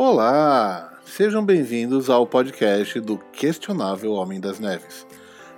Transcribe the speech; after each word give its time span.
Olá! 0.00 0.96
Sejam 1.04 1.44
bem-vindos 1.44 2.08
ao 2.08 2.24
podcast 2.24 3.00
do 3.00 3.18
Questionável 3.18 4.12
Homem 4.12 4.38
das 4.38 4.60
Neves. 4.60 5.04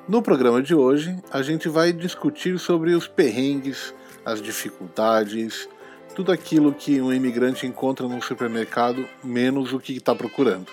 No 0.09 0.23
programa 0.23 0.63
de 0.63 0.75
hoje, 0.75 1.15
a 1.31 1.43
gente 1.43 1.69
vai 1.69 1.93
discutir 1.93 2.59
sobre 2.59 2.95
os 2.95 3.07
perrengues, 3.07 3.95
as 4.25 4.41
dificuldades, 4.41 5.69
tudo 6.17 6.33
aquilo 6.33 6.73
que 6.73 7.03
um 7.03 7.13
imigrante 7.13 7.67
encontra 7.67 8.09
no 8.09 8.23
supermercado, 8.23 9.07
menos 9.23 9.75
o 9.75 9.79
que 9.79 9.93
está 9.93 10.15
procurando. 10.15 10.69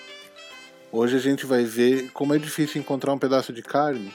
Hoje 0.90 1.18
a 1.18 1.20
gente 1.20 1.46
vai 1.46 1.66
ver 1.66 2.10
como 2.14 2.34
é 2.34 2.40
difícil 2.40 2.80
encontrar 2.80 3.12
um 3.12 3.20
pedaço 3.20 3.52
de 3.52 3.62
carne, 3.62 4.14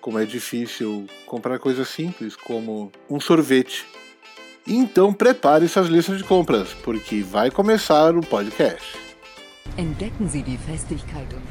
como 0.00 0.18
é 0.18 0.24
difícil 0.24 1.06
comprar 1.24 1.60
coisas 1.60 1.86
simples 1.86 2.34
como 2.34 2.90
um 3.08 3.20
sorvete. 3.20 3.86
Então 4.66 5.12
prepare 5.12 5.66
suas 5.66 5.88
listas 5.88 6.18
de 6.18 6.24
compras, 6.24 6.68
porque 6.84 7.20
vai 7.20 7.50
começar 7.50 8.16
o 8.16 8.20
podcast. 8.20 8.96
Entdecken 9.76 10.28
Sie 10.28 10.42
die 10.42 10.56
Festigkeit 10.56 11.26
und 11.32 11.42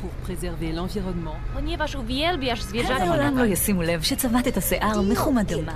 pour 0.00 0.10
préserver 0.24 0.72
l'environnement. 0.72 1.36
Prenez 1.54 1.76
вашу 1.76 2.02
вельбіж 2.02 2.62
звіжати. 2.62 3.04
Карлан 3.04 3.38
לא 3.38 3.44
ישימו 3.44 3.82
לב 3.82 4.02
שצבעת 4.02 4.48
את 4.48 4.56
השיער 4.56 5.02
מחום 5.02 5.38
אדמה. 5.38 5.72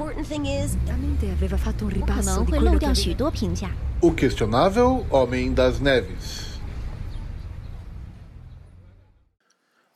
O 4.03 4.11
questionável 4.11 5.07
Homem 5.11 5.55
das 5.55 5.81
Neves. 5.81 6.25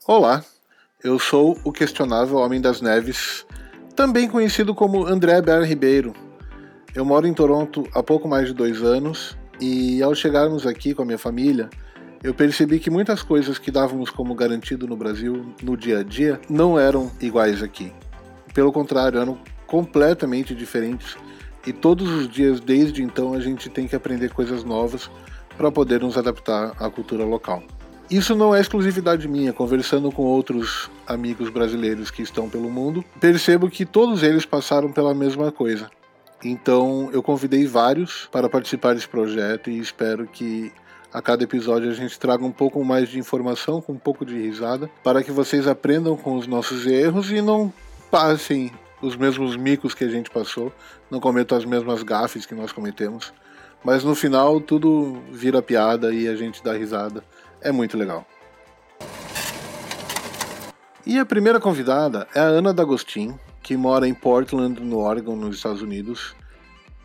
Olá, 0.05 0.43
eu 1.03 1.19
sou 1.19 1.57
o 1.63 1.71
questionável 1.71 2.37
Homem 2.37 2.59
das 2.59 2.81
Neves, 2.81 3.45
também 3.95 4.27
conhecido 4.27 4.73
como 4.75 5.05
André 5.05 5.41
Ber 5.41 5.61
Ribeiro 5.63 6.13
eu 6.95 7.05
moro 7.05 7.27
em 7.27 7.33
Toronto 7.33 7.87
há 7.93 8.01
pouco 8.01 8.27
mais 8.27 8.47
de 8.47 8.53
dois 8.53 8.81
anos 8.81 9.37
e 9.61 10.01
ao 10.01 10.15
chegarmos 10.15 10.65
aqui 10.65 10.93
com 10.93 11.03
a 11.03 11.05
minha 11.05 11.17
família, 11.17 11.69
eu 12.23 12.33
percebi 12.33 12.79
que 12.79 12.89
muitas 12.89 13.21
coisas 13.21 13.59
que 13.59 13.69
dávamos 13.69 14.09
como 14.09 14.33
garantido 14.33 14.87
no 14.87 14.97
Brasil 14.97 15.53
no 15.61 15.77
dia 15.77 15.99
a 15.99 16.03
dia 16.03 16.41
não 16.49 16.79
eram 16.79 17.11
iguais 17.21 17.61
aqui. 17.61 17.93
Pelo 18.53 18.71
contrário, 18.71 19.19
eram 19.19 19.37
completamente 19.67 20.55
diferentes 20.55 21.15
e 21.65 21.71
todos 21.71 22.09
os 22.09 22.27
dias 22.27 22.59
desde 22.59 23.03
então 23.03 23.33
a 23.33 23.39
gente 23.39 23.69
tem 23.69 23.87
que 23.87 23.95
aprender 23.95 24.33
coisas 24.33 24.63
novas 24.63 25.11
para 25.55 25.71
poder 25.71 26.01
nos 26.01 26.17
adaptar 26.17 26.73
à 26.79 26.89
cultura 26.89 27.23
local. 27.23 27.61
Isso 28.09 28.33
não 28.33 28.55
é 28.55 28.59
exclusividade 28.59 29.27
minha, 29.27 29.53
conversando 29.53 30.11
com 30.11 30.23
outros 30.23 30.89
amigos 31.05 31.49
brasileiros 31.49 32.09
que 32.09 32.23
estão 32.23 32.49
pelo 32.49 32.67
mundo, 32.67 33.05
percebo 33.19 33.69
que 33.69 33.85
todos 33.85 34.23
eles 34.23 34.45
passaram 34.45 34.91
pela 34.91 35.13
mesma 35.13 35.51
coisa. 35.51 35.91
Então 36.43 37.09
eu 37.11 37.21
convidei 37.21 37.65
vários 37.65 38.27
para 38.31 38.49
participar 38.49 38.93
desse 38.93 39.07
projeto 39.07 39.69
e 39.69 39.79
espero 39.79 40.25
que 40.25 40.71
a 41.11 41.21
cada 41.21 41.43
episódio 41.43 41.89
a 41.89 41.93
gente 41.93 42.19
traga 42.19 42.45
um 42.45 42.51
pouco 42.51 42.83
mais 42.85 43.09
de 43.09 43.19
informação, 43.19 43.81
com 43.81 43.93
um 43.93 43.97
pouco 43.97 44.25
de 44.25 44.39
risada, 44.39 44.89
para 45.03 45.23
que 45.23 45.31
vocês 45.31 45.67
aprendam 45.67 46.15
com 46.15 46.35
os 46.37 46.47
nossos 46.47 46.85
erros 46.85 47.31
e 47.31 47.41
não 47.41 47.73
passem 48.11 48.71
os 49.01 49.15
mesmos 49.15 49.55
micos 49.55 49.93
que 49.93 50.03
a 50.03 50.09
gente 50.09 50.29
passou, 50.29 50.71
não 51.09 51.19
cometam 51.19 51.57
as 51.57 51.65
mesmas 51.65 52.03
gafes 52.03 52.45
que 52.45 52.53
nós 52.53 52.71
cometemos. 52.71 53.33
Mas 53.83 54.03
no 54.03 54.13
final 54.13 54.59
tudo 54.59 55.21
vira 55.31 55.61
piada 55.61 56.13
e 56.13 56.27
a 56.27 56.35
gente 56.35 56.63
dá 56.63 56.73
risada. 56.73 57.23
É 57.61 57.71
muito 57.71 57.97
legal. 57.97 58.25
E 61.05 61.17
a 61.17 61.25
primeira 61.25 61.59
convidada 61.59 62.27
é 62.35 62.39
a 62.39 62.43
Ana 62.43 62.73
D'Agostin, 62.73 63.39
que 63.69 63.77
mora 63.77 64.07
em 64.07 64.15
Portland, 64.15 64.81
no 64.81 64.97
Oregon, 64.97 65.35
nos 65.35 65.57
Estados 65.57 65.83
Unidos, 65.83 66.35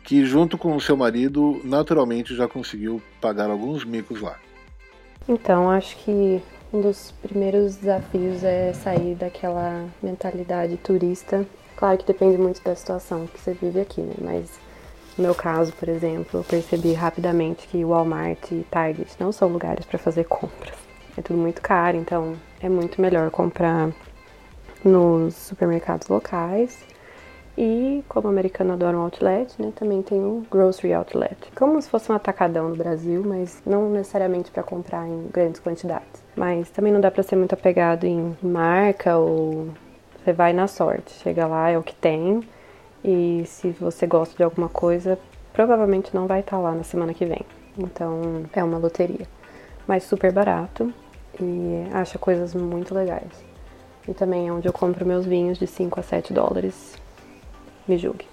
que 0.03 0.25
junto 0.25 0.57
com 0.57 0.75
o 0.75 0.81
seu 0.81 0.97
marido 0.97 1.61
naturalmente 1.63 2.35
já 2.35 2.47
conseguiu 2.47 2.99
pagar 3.21 3.51
alguns 3.51 3.85
micos 3.85 4.19
lá. 4.19 4.39
Então, 5.29 5.69
acho 5.69 5.95
que 5.97 6.41
um 6.73 6.81
dos 6.81 7.13
primeiros 7.21 7.75
desafios 7.75 8.43
é 8.43 8.73
sair 8.73 9.13
daquela 9.13 9.85
mentalidade 10.01 10.75
turista. 10.77 11.45
Claro 11.75 11.99
que 11.99 12.07
depende 12.07 12.35
muito 12.35 12.63
da 12.63 12.75
situação 12.75 13.27
que 13.27 13.39
você 13.39 13.53
vive 13.53 13.81
aqui, 13.81 14.01
né? 14.01 14.15
Mas 14.19 14.49
no 15.15 15.23
meu 15.23 15.35
caso, 15.35 15.71
por 15.73 15.87
exemplo, 15.87 16.39
eu 16.39 16.43
percebi 16.43 16.93
rapidamente 16.93 17.67
que 17.67 17.85
Walmart 17.85 18.51
e 18.51 18.65
Target 18.71 19.11
não 19.19 19.31
são 19.31 19.49
lugares 19.49 19.85
para 19.85 19.99
fazer 19.99 20.23
compras. 20.23 20.73
É 21.15 21.21
tudo 21.21 21.37
muito 21.37 21.61
caro, 21.61 21.95
então 21.95 22.33
é 22.59 22.67
muito 22.67 22.99
melhor 22.99 23.29
comprar 23.29 23.91
nos 24.85 25.35
supermercados 25.35 26.07
locais. 26.07 26.85
E 27.57 28.03
como 28.09 28.27
o 28.27 28.31
americano 28.31 28.73
adora 28.73 28.97
um 28.97 29.01
outlet, 29.01 29.53
né, 29.61 29.71
também 29.75 30.01
tem 30.01 30.19
um 30.19 30.43
grocery 30.51 30.93
outlet. 30.93 31.37
Como 31.55 31.81
se 31.81 31.89
fosse 31.89 32.11
um 32.11 32.15
atacadão 32.15 32.69
no 32.69 32.75
Brasil, 32.75 33.23
mas 33.25 33.61
não 33.65 33.89
necessariamente 33.89 34.51
para 34.51 34.61
comprar 34.61 35.07
em 35.07 35.27
grandes 35.31 35.61
quantidades. 35.61 36.21
Mas 36.35 36.69
também 36.69 36.91
não 36.91 36.99
dá 36.99 37.09
para 37.09 37.23
ser 37.23 37.37
muito 37.37 37.53
apegado 37.53 38.03
em 38.05 38.35
marca 38.43 39.17
ou 39.17 39.69
você 40.23 40.33
vai 40.33 40.51
na 40.51 40.67
sorte. 40.67 41.13
Chega 41.13 41.47
lá, 41.47 41.69
é 41.69 41.77
o 41.77 41.83
que 41.83 41.95
tem. 41.95 42.41
E 43.03 43.43
se 43.45 43.69
você 43.69 44.05
gosta 44.05 44.35
de 44.35 44.43
alguma 44.43 44.67
coisa, 44.67 45.17
provavelmente 45.53 46.13
não 46.13 46.27
vai 46.27 46.41
estar 46.41 46.57
lá 46.57 46.73
na 46.73 46.83
semana 46.83 47.13
que 47.13 47.25
vem. 47.25 47.45
Então 47.77 48.43
é 48.51 48.61
uma 48.61 48.77
loteria. 48.77 49.27
Mas 49.87 50.03
super 50.03 50.31
barato 50.33 50.93
e 51.39 51.87
acha 51.93 52.17
coisas 52.17 52.53
muito 52.53 52.93
legais. 52.93 53.54
E 54.07 54.13
também 54.13 54.47
é 54.47 54.51
onde 54.51 54.67
eu 54.67 54.73
compro 54.73 55.05
meus 55.05 55.25
vinhos 55.25 55.57
de 55.57 55.67
5 55.67 55.99
a 55.99 56.03
7 56.03 56.33
dólares. 56.33 56.95
Me 57.87 57.97
julgue. 57.97 58.27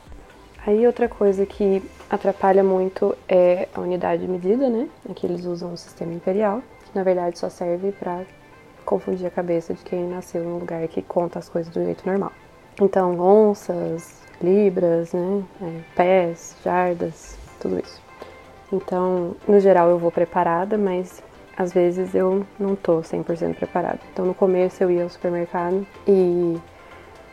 Aí 0.65 0.87
outra 0.87 1.09
coisa 1.09 1.45
que 1.45 1.83
atrapalha 2.09 2.63
muito 2.63 3.17
é 3.29 3.69
a 3.75 3.81
unidade 3.81 4.23
de 4.23 4.29
medida, 4.31 4.69
né? 4.69 4.89
Aqui 5.11 5.27
eles 5.27 5.45
usam 5.45 5.73
o 5.73 5.77
sistema 5.77 6.13
imperial, 6.13 6.63
que 6.85 6.97
na 6.97 7.03
verdade 7.03 7.39
só 7.39 7.49
serve 7.49 7.91
para 7.93 8.23
confundir 8.85 9.27
a 9.27 9.31
cabeça 9.31 9.75
de 9.75 9.83
quem 9.83 10.09
nasceu 10.09 10.45
num 10.45 10.59
lugar 10.59 10.87
que 10.87 11.03
conta 11.03 11.39
as 11.39 11.49
coisas 11.49 11.73
do 11.73 11.83
jeito 11.83 12.07
normal. 12.07 12.33
Então, 12.81 13.19
onças, 13.19 14.23
libras, 14.41 15.13
né? 15.13 15.43
É, 15.61 15.81
pés, 15.97 16.57
jardas, 16.65 17.37
tudo 17.61 17.81
isso. 17.81 18.01
Então, 18.73 19.35
no 19.47 19.61
geral 19.61 19.89
eu 19.91 19.99
vou 19.99 20.11
preparada, 20.11 20.79
mas 20.79 21.23
às 21.57 21.73
vezes 21.73 22.15
eu 22.15 22.47
não 22.59 22.75
tô 22.75 23.01
100% 23.01 23.55
preparada. 23.57 24.01
Então, 24.13 24.25
no 24.25 24.35
começo 24.35 24.83
eu 24.83 24.91
ia 24.91 25.03
ao 25.03 25.09
supermercado 25.09 25.87
e 26.07 26.59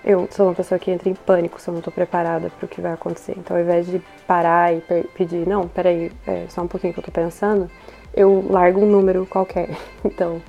eu 0.04 0.28
sou 0.32 0.48
uma 0.48 0.56
pessoa 0.56 0.80
que 0.80 0.92
entra 0.92 1.10
em 1.10 1.14
pânico 1.14 1.60
se 1.60 1.68
eu 1.68 1.74
não 1.74 1.82
tô 1.82 1.92
preparada 1.92 2.50
para 2.50 2.66
o 2.66 2.70
que 2.70 2.82
vai 2.82 2.94
acontecer. 2.94 3.36
Então, 3.38 3.56
ao 3.56 3.64
invés 3.64 3.86
de 3.88 4.02
parar 4.26 4.74
e 4.74 4.82
pedir, 5.16 5.48
não, 5.48 5.68
peraí, 5.68 6.12
é 6.26 6.46
só 6.50 6.62
um 6.62 6.68
pouquinho 6.68 6.94
que 6.94 7.00
eu 7.00 7.04
tô 7.04 7.12
pensando, 7.12 7.70
eu 8.14 8.46
largo 8.50 8.82
um 8.82 8.86
número 8.86 9.26
qualquer. 9.26 9.70
Então, 10.04 10.42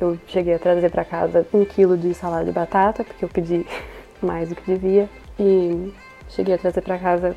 eu 0.00 0.18
cheguei 0.26 0.54
a 0.54 0.58
trazer 0.58 0.90
para 0.90 1.04
casa 1.04 1.46
um 1.52 1.64
quilo 1.64 1.96
de 1.96 2.12
salada 2.14 2.44
de 2.44 2.52
batata, 2.52 3.02
porque 3.04 3.24
eu 3.24 3.28
pedi 3.28 3.66
mais 4.20 4.48
do 4.48 4.54
que 4.54 4.62
devia, 4.64 5.08
e 5.38 5.92
cheguei 6.28 6.54
a 6.54 6.58
trazer 6.58 6.82
para 6.82 6.98
casa 6.98 7.36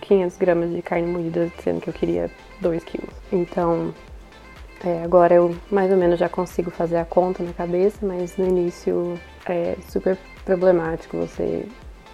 500 0.00 0.36
gramas 0.36 0.72
de 0.72 0.82
carne 0.82 1.06
moída, 1.06 1.50
sendo 1.62 1.80
que 1.80 1.88
eu 1.88 1.94
queria 1.94 2.30
2 2.60 2.82
quilos. 2.84 3.14
Então, 3.32 3.92
é, 4.84 5.02
agora 5.04 5.34
eu 5.34 5.54
mais 5.70 5.90
ou 5.90 5.96
menos 5.96 6.18
já 6.18 6.28
consigo 6.28 6.70
fazer 6.70 6.96
a 6.96 7.04
conta 7.04 7.42
na 7.42 7.52
cabeça, 7.52 8.04
mas 8.04 8.36
no 8.36 8.46
início 8.46 9.18
é 9.48 9.76
super 9.88 10.18
problemático 10.44 11.16
você 11.16 11.66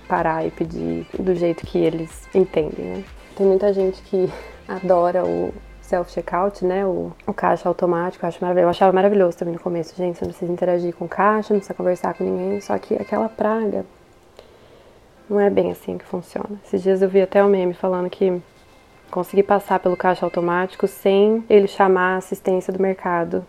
parar 0.06 0.46
e 0.46 0.50
pedir 0.50 1.06
do 1.18 1.34
jeito 1.34 1.66
que 1.66 1.78
eles 1.78 2.28
entendem, 2.34 2.84
né? 2.84 3.04
Tem 3.36 3.46
muita 3.46 3.72
gente 3.72 4.02
que 4.02 4.30
adora 4.68 5.24
o 5.24 5.52
self-checkout, 5.80 6.64
né? 6.64 6.84
O, 6.84 7.12
o 7.26 7.32
caixa 7.32 7.68
automático, 7.68 8.24
eu, 8.24 8.28
acho 8.28 8.38
maravilhoso. 8.40 8.66
eu 8.66 8.70
achava 8.70 8.92
maravilhoso 8.92 9.38
também 9.38 9.54
no 9.54 9.60
começo. 9.60 9.96
Gente, 9.96 10.18
você 10.18 10.24
não 10.24 10.30
precisa 10.30 10.52
interagir 10.52 10.94
com 10.94 11.06
o 11.06 11.08
caixa, 11.08 11.54
não 11.54 11.60
precisa 11.60 11.74
conversar 11.74 12.14
com 12.14 12.24
ninguém, 12.24 12.60
só 12.60 12.76
que 12.78 12.94
aquela 12.94 13.28
praga 13.28 13.84
não 15.28 15.40
é 15.40 15.48
bem 15.48 15.70
assim 15.70 15.96
que 15.96 16.04
funciona. 16.04 16.60
Esses 16.64 16.82
dias 16.82 17.00
eu 17.00 17.08
vi 17.08 17.22
até 17.22 17.42
um 17.42 17.48
meme 17.48 17.74
falando 17.74 18.10
que 18.10 18.42
consegui 19.10 19.42
passar 19.42 19.80
pelo 19.80 19.96
caixa 19.96 20.24
automático 20.24 20.86
sem 20.86 21.44
ele 21.48 21.66
chamar 21.66 22.14
a 22.14 22.16
assistência 22.18 22.72
do 22.72 22.80
mercado 22.80 23.44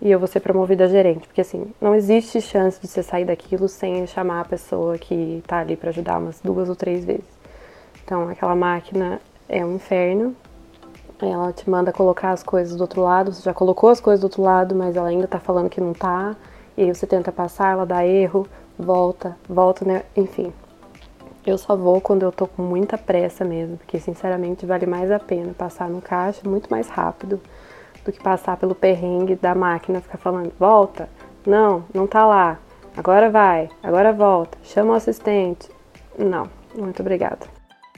e 0.00 0.10
eu 0.10 0.18
vou 0.18 0.28
ser 0.28 0.40
promovida 0.40 0.84
a 0.84 0.88
gerente, 0.88 1.26
porque 1.26 1.40
assim, 1.40 1.72
não 1.80 1.94
existe 1.94 2.40
chance 2.40 2.80
de 2.80 2.86
você 2.86 3.02
sair 3.02 3.24
daquilo 3.24 3.68
sem 3.68 4.06
chamar 4.06 4.42
a 4.42 4.44
pessoa 4.44 4.98
que 4.98 5.42
tá 5.46 5.60
ali 5.60 5.76
para 5.76 5.90
ajudar 5.90 6.18
umas 6.18 6.40
duas 6.42 6.68
ou 6.68 6.76
três 6.76 7.04
vezes. 7.04 7.24
Então, 8.04 8.28
aquela 8.28 8.54
máquina 8.54 9.18
é 9.48 9.64
um 9.64 9.76
inferno. 9.76 10.36
Ela 11.18 11.52
te 11.52 11.70
manda 11.70 11.90
colocar 11.90 12.32
as 12.32 12.42
coisas 12.42 12.76
do 12.76 12.82
outro 12.82 13.00
lado, 13.00 13.32
você 13.32 13.42
já 13.42 13.54
colocou 13.54 13.88
as 13.88 13.98
coisas 13.98 14.20
do 14.20 14.24
outro 14.24 14.42
lado, 14.42 14.74
mas 14.74 14.94
ela 14.94 15.08
ainda 15.08 15.26
tá 15.26 15.40
falando 15.40 15.70
que 15.70 15.80
não 15.80 15.94
tá. 15.94 16.36
E 16.76 16.82
aí 16.82 16.94
você 16.94 17.06
tenta 17.06 17.32
passar, 17.32 17.72
ela 17.72 17.86
dá 17.86 18.04
erro, 18.04 18.46
volta, 18.78 19.36
volta, 19.48 19.86
né? 19.86 20.02
Enfim, 20.14 20.52
eu 21.46 21.58
só 21.58 21.76
vou 21.76 22.00
quando 22.00 22.22
eu 22.22 22.32
tô 22.32 22.46
com 22.46 22.62
muita 22.62 22.96
pressa 22.96 23.44
mesmo, 23.44 23.76
porque 23.76 23.98
sinceramente 23.98 24.64
vale 24.64 24.86
mais 24.86 25.10
a 25.10 25.18
pena 25.18 25.52
passar 25.52 25.88
no 25.88 26.00
caixa 26.00 26.48
muito 26.48 26.70
mais 26.70 26.88
rápido 26.88 27.40
do 28.04 28.12
que 28.12 28.22
passar 28.22 28.56
pelo 28.56 28.74
perrengue 28.74 29.34
da 29.34 29.54
máquina 29.54 30.00
ficar 30.00 30.18
falando, 30.18 30.52
volta, 30.58 31.08
não, 31.46 31.84
não 31.92 32.06
tá 32.06 32.26
lá, 32.26 32.58
agora 32.96 33.30
vai, 33.30 33.68
agora 33.82 34.12
volta, 34.12 34.58
chama 34.62 34.92
o 34.92 34.96
assistente. 34.96 35.70
Não, 36.18 36.48
muito 36.74 37.00
obrigada. 37.00 37.46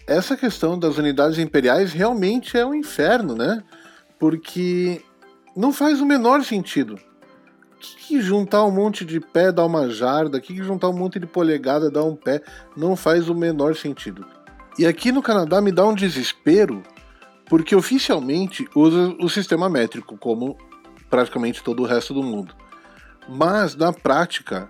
Essa 0.06 0.36
questão 0.36 0.78
das 0.78 0.98
unidades 0.98 1.38
imperiais 1.38 1.92
realmente 1.92 2.56
é 2.56 2.64
um 2.64 2.74
inferno, 2.74 3.34
né? 3.34 3.62
Porque 4.18 5.02
não 5.56 5.72
faz 5.72 6.00
o 6.00 6.06
menor 6.06 6.44
sentido. 6.44 6.96
Que, 7.78 7.96
que 7.96 8.20
juntar 8.20 8.64
um 8.64 8.70
monte 8.70 9.04
de 9.04 9.20
pé 9.20 9.52
dá 9.52 9.64
uma 9.64 9.88
jarda? 9.90 10.40
Que, 10.40 10.54
que 10.54 10.62
juntar 10.62 10.88
um 10.88 10.96
monte 10.96 11.18
de 11.18 11.26
polegada 11.26 11.90
dá 11.90 12.02
um 12.02 12.16
pé? 12.16 12.42
Não 12.76 12.96
faz 12.96 13.28
o 13.28 13.34
menor 13.34 13.76
sentido. 13.76 14.26
E 14.78 14.86
aqui 14.86 15.10
no 15.10 15.22
Canadá 15.22 15.60
me 15.60 15.72
dá 15.72 15.86
um 15.86 15.94
desespero, 15.94 16.82
porque 17.48 17.74
oficialmente 17.74 18.68
usa 18.74 19.14
o 19.20 19.28
sistema 19.28 19.68
métrico, 19.68 20.18
como 20.18 20.56
praticamente 21.08 21.62
todo 21.62 21.82
o 21.82 21.86
resto 21.86 22.12
do 22.12 22.22
mundo. 22.22 22.54
Mas 23.28 23.74
na 23.74 23.92
prática, 23.92 24.68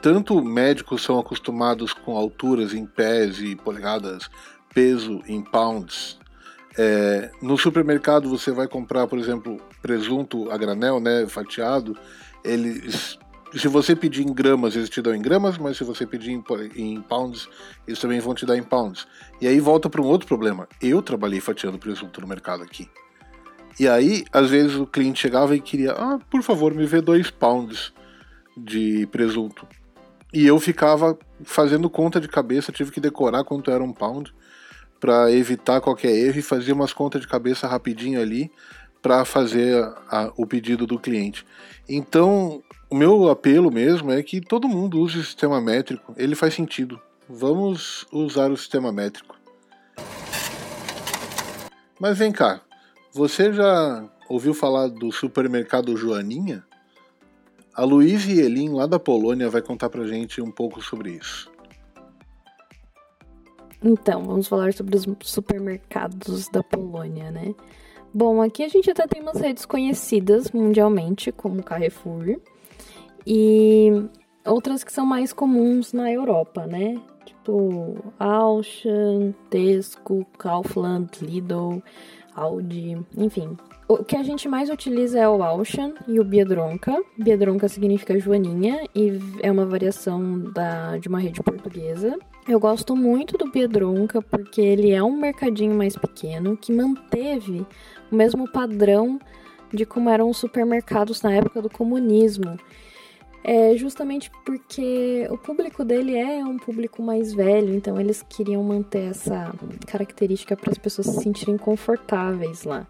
tanto 0.00 0.42
médicos 0.42 1.02
são 1.02 1.18
acostumados 1.18 1.92
com 1.92 2.16
alturas 2.16 2.72
em 2.72 2.86
pés 2.86 3.40
e 3.40 3.56
polegadas, 3.56 4.30
peso 4.72 5.20
em 5.26 5.42
pounds. 5.42 6.18
É, 6.78 7.30
no 7.42 7.58
supermercado 7.58 8.28
você 8.28 8.52
vai 8.52 8.68
comprar, 8.68 9.06
por 9.06 9.18
exemplo, 9.18 9.60
presunto 9.82 10.50
a 10.50 10.56
granel, 10.56 11.00
né, 11.00 11.26
fatiado. 11.26 11.96
Eles, 12.44 13.18
se 13.54 13.68
você 13.68 13.96
pedir 13.96 14.22
em 14.22 14.32
gramas, 14.32 14.76
eles 14.76 14.88
te 14.88 15.02
dão 15.02 15.14
em 15.14 15.20
gramas, 15.20 15.58
mas 15.58 15.76
se 15.76 15.84
você 15.84 16.06
pedir 16.06 16.32
em, 16.32 16.42
em 16.76 17.00
pounds, 17.02 17.48
eles 17.86 18.00
também 18.00 18.20
vão 18.20 18.34
te 18.34 18.46
dar 18.46 18.56
em 18.56 18.62
pounds. 18.62 19.06
E 19.40 19.48
aí 19.48 19.60
volta 19.60 19.90
para 19.90 20.00
um 20.00 20.06
outro 20.06 20.26
problema. 20.26 20.68
Eu 20.80 21.02
trabalhei 21.02 21.40
fatiando 21.40 21.78
presunto 21.78 22.20
no 22.20 22.26
mercado 22.26 22.62
aqui. 22.62 22.88
E 23.78 23.88
aí, 23.88 24.24
às 24.32 24.50
vezes 24.50 24.76
o 24.76 24.86
cliente 24.86 25.20
chegava 25.20 25.56
e 25.56 25.60
queria, 25.60 25.92
ah, 25.92 26.18
por 26.30 26.42
favor, 26.42 26.74
me 26.74 26.86
vê 26.86 27.00
dois 27.00 27.30
pounds 27.30 27.92
de 28.56 29.06
presunto. 29.10 29.66
E 30.32 30.46
eu 30.46 30.58
ficava 30.60 31.18
fazendo 31.42 31.90
conta 31.90 32.20
de 32.20 32.28
cabeça, 32.28 32.70
tive 32.70 32.90
que 32.90 33.00
decorar 33.00 33.42
quanto 33.42 33.70
era 33.70 33.82
um 33.82 33.92
pound 33.92 34.32
para 35.00 35.32
evitar 35.32 35.80
qualquer 35.80 36.12
erro 36.12 36.38
e 36.38 36.42
fazia 36.42 36.74
umas 36.74 36.92
contas 36.92 37.22
de 37.22 37.26
cabeça 37.26 37.66
rapidinho 37.66 38.20
ali 38.20 38.52
para 39.02 39.24
fazer 39.24 39.82
a, 40.08 40.32
o 40.36 40.46
pedido 40.46 40.86
do 40.86 40.98
cliente. 40.98 41.44
Então, 41.88 42.62
o 42.88 42.94
meu 42.94 43.28
apelo 43.28 43.70
mesmo 43.70 44.10
é 44.10 44.22
que 44.22 44.40
todo 44.40 44.68
mundo 44.68 45.00
use 45.00 45.18
o 45.18 45.24
sistema 45.24 45.60
métrico, 45.60 46.14
ele 46.16 46.34
faz 46.34 46.54
sentido. 46.54 47.00
Vamos 47.28 48.06
usar 48.12 48.50
o 48.50 48.56
sistema 48.56 48.92
métrico. 48.92 49.38
Mas 51.98 52.18
vem 52.18 52.32
cá, 52.32 52.60
você 53.12 53.52
já 53.52 54.04
ouviu 54.28 54.54
falar 54.54 54.88
do 54.88 55.12
supermercado 55.12 55.96
Joaninha? 55.96 56.64
A 57.74 57.84
Luísa 57.84 58.30
Elin, 58.30 58.70
lá 58.70 58.86
da 58.86 58.98
Polônia, 58.98 59.48
vai 59.48 59.62
contar 59.62 59.88
pra 59.88 60.06
gente 60.06 60.40
um 60.40 60.50
pouco 60.50 60.82
sobre 60.82 61.12
isso. 61.12 61.50
Então, 63.82 64.24
vamos 64.24 64.46
falar 64.48 64.72
sobre 64.74 64.96
os 64.96 65.06
supermercados 65.22 66.48
da 66.48 66.62
Polônia, 66.62 67.30
né? 67.30 67.54
Bom, 68.12 68.42
aqui 68.42 68.64
a 68.64 68.68
gente 68.68 68.90
até 68.90 69.06
tem 69.06 69.22
umas 69.22 69.40
redes 69.40 69.64
conhecidas 69.64 70.50
mundialmente, 70.50 71.30
como 71.30 71.62
Carrefour, 71.62 72.40
e 73.24 73.90
outras 74.44 74.82
que 74.82 74.92
são 74.92 75.06
mais 75.06 75.32
comuns 75.32 75.92
na 75.92 76.10
Europa, 76.10 76.66
né? 76.66 77.00
Tipo 77.24 77.96
Auchan, 78.18 79.32
Tesco, 79.48 80.26
Kaufland, 80.36 81.08
Lidl, 81.22 81.80
Audi, 82.34 82.98
enfim. 83.16 83.56
O 83.86 84.04
que 84.04 84.16
a 84.16 84.22
gente 84.22 84.48
mais 84.48 84.70
utiliza 84.70 85.18
é 85.18 85.28
o 85.28 85.42
Auchan 85.42 85.94
e 86.06 86.20
o 86.20 86.24
Biedronka. 86.24 86.96
Biedronka 87.18 87.68
significa 87.68 88.18
joaninha 88.18 88.88
e 88.94 89.18
é 89.42 89.50
uma 89.50 89.66
variação 89.66 90.38
da, 90.52 90.96
de 90.96 91.08
uma 91.08 91.18
rede 91.18 91.42
portuguesa. 91.42 92.16
Eu 92.48 92.60
gosto 92.60 92.94
muito 92.94 93.36
do 93.36 93.50
Biedronka 93.50 94.22
porque 94.22 94.60
ele 94.60 94.92
é 94.92 95.02
um 95.02 95.16
mercadinho 95.16 95.74
mais 95.74 95.96
pequeno 95.96 96.56
que 96.56 96.72
manteve 96.72 97.66
o 98.10 98.14
mesmo 98.16 98.50
padrão 98.50 99.18
de 99.72 99.86
como 99.86 100.10
eram 100.10 100.28
os 100.28 100.36
supermercados 100.36 101.22
na 101.22 101.32
época 101.32 101.62
do 101.62 101.70
comunismo. 101.70 102.56
É 103.42 103.74
justamente 103.76 104.30
porque 104.44 105.26
o 105.30 105.38
público 105.38 105.82
dele 105.82 106.14
é 106.14 106.44
um 106.44 106.58
público 106.58 107.02
mais 107.02 107.32
velho, 107.32 107.74
então 107.74 107.98
eles 107.98 108.22
queriam 108.28 108.62
manter 108.62 109.10
essa 109.10 109.54
característica 109.86 110.54
para 110.54 110.70
as 110.70 110.78
pessoas 110.78 111.06
se 111.06 111.22
sentirem 111.22 111.56
confortáveis 111.56 112.64
lá. 112.64 112.86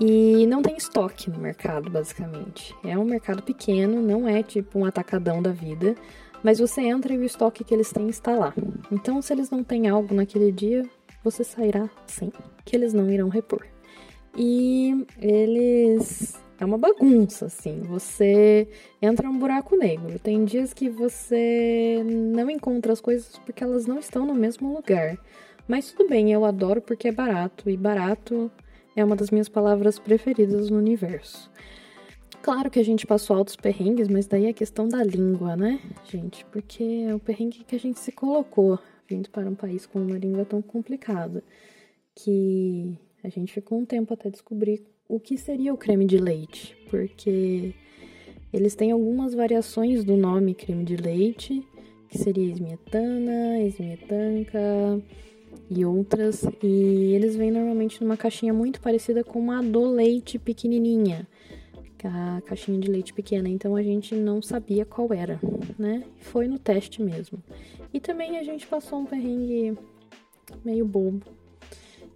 E 0.00 0.46
não 0.46 0.62
tem 0.62 0.76
estoque 0.76 1.30
no 1.30 1.38
mercado, 1.38 1.90
basicamente. 1.90 2.74
É 2.84 2.98
um 2.98 3.04
mercado 3.04 3.42
pequeno, 3.42 4.00
não 4.00 4.28
é 4.28 4.42
tipo 4.42 4.78
um 4.78 4.84
atacadão 4.84 5.40
da 5.42 5.50
vida, 5.50 5.94
mas 6.42 6.58
você 6.58 6.82
entra 6.82 7.12
e 7.12 7.18
o 7.18 7.24
estoque 7.24 7.64
que 7.64 7.74
eles 7.74 7.92
têm 7.92 8.08
está 8.08 8.32
lá. 8.32 8.54
Então, 8.90 9.20
se 9.22 9.32
eles 9.32 9.50
não 9.50 9.62
têm 9.62 9.88
algo 9.88 10.14
naquele 10.14 10.52
dia, 10.52 10.84
você 11.22 11.42
sairá 11.42 11.88
sem, 12.06 12.32
que 12.64 12.76
eles 12.76 12.92
não 12.92 13.10
irão 13.10 13.28
repor. 13.28 13.64
E 14.36 15.06
eles. 15.20 16.38
É 16.60 16.64
uma 16.64 16.78
bagunça, 16.78 17.46
assim. 17.46 17.82
Você 17.82 18.66
entra 19.00 19.28
num 19.28 19.38
buraco 19.38 19.76
negro. 19.76 20.18
Tem 20.18 20.44
dias 20.44 20.72
que 20.72 20.88
você 20.88 22.02
não 22.04 22.50
encontra 22.50 22.92
as 22.92 23.00
coisas 23.00 23.38
porque 23.44 23.62
elas 23.62 23.86
não 23.86 23.98
estão 23.98 24.26
no 24.26 24.34
mesmo 24.34 24.74
lugar. 24.74 25.16
Mas 25.68 25.92
tudo 25.92 26.08
bem, 26.08 26.32
eu 26.32 26.44
adoro 26.44 26.80
porque 26.82 27.08
é 27.08 27.12
barato. 27.12 27.70
E 27.70 27.76
barato 27.76 28.50
é 28.96 29.04
uma 29.04 29.14
das 29.14 29.30
minhas 29.30 29.48
palavras 29.48 29.98
preferidas 29.98 30.68
no 30.70 30.78
universo. 30.78 31.48
Claro 32.42 32.70
que 32.70 32.78
a 32.78 32.84
gente 32.84 33.06
passou 33.06 33.36
altos 33.36 33.56
perrengues, 33.56 34.08
mas 34.08 34.26
daí 34.26 34.46
é 34.46 34.52
questão 34.52 34.88
da 34.88 35.02
língua, 35.02 35.56
né, 35.56 35.80
gente? 36.04 36.44
Porque 36.46 37.04
é 37.08 37.14
o 37.14 37.18
perrengue 37.18 37.64
que 37.64 37.76
a 37.76 37.80
gente 37.80 37.98
se 37.98 38.10
colocou 38.10 38.78
vindo 39.06 39.28
para 39.30 39.48
um 39.48 39.54
país 39.54 39.86
com 39.86 40.00
uma 40.00 40.16
língua 40.16 40.44
tão 40.44 40.62
complicada 40.62 41.42
que 42.14 42.98
a 43.22 43.28
gente 43.28 43.52
ficou 43.52 43.78
um 43.78 43.84
tempo 43.84 44.12
até 44.14 44.30
descobrir 44.30 44.82
o 45.08 45.18
que 45.18 45.36
seria 45.36 45.72
o 45.72 45.76
creme 45.76 46.04
de 46.04 46.18
leite, 46.18 46.76
porque 46.90 47.74
eles 48.52 48.74
têm 48.74 48.90
algumas 48.90 49.34
variações 49.34 50.04
do 50.04 50.16
nome 50.16 50.54
creme 50.54 50.84
de 50.84 50.96
leite, 50.96 51.66
que 52.08 52.18
seria 52.18 52.52
esmietana, 52.52 53.60
esmietanca, 53.60 55.02
e 55.70 55.84
outras. 55.84 56.44
E 56.62 57.12
eles 57.14 57.36
vêm 57.36 57.50
normalmente 57.50 58.02
numa 58.02 58.16
caixinha 58.16 58.52
muito 58.52 58.80
parecida 58.80 59.22
com 59.22 59.50
a 59.50 59.60
do 59.60 59.84
leite 59.84 60.38
pequenininha, 60.38 61.26
a 62.04 62.40
caixinha 62.42 62.78
de 62.78 62.88
leite 62.90 63.12
pequena. 63.12 63.48
Então 63.48 63.76
a 63.76 63.82
gente 63.82 64.14
não 64.14 64.40
sabia 64.40 64.84
qual 64.84 65.12
era, 65.12 65.40
né? 65.78 66.04
Foi 66.20 66.46
no 66.46 66.58
teste 66.58 67.02
mesmo. 67.02 67.42
E 67.92 68.00
também 68.00 68.38
a 68.38 68.42
gente 68.42 68.66
passou 68.66 69.00
um 69.00 69.06
perrengue 69.06 69.76
meio 70.64 70.86
bobo, 70.86 71.22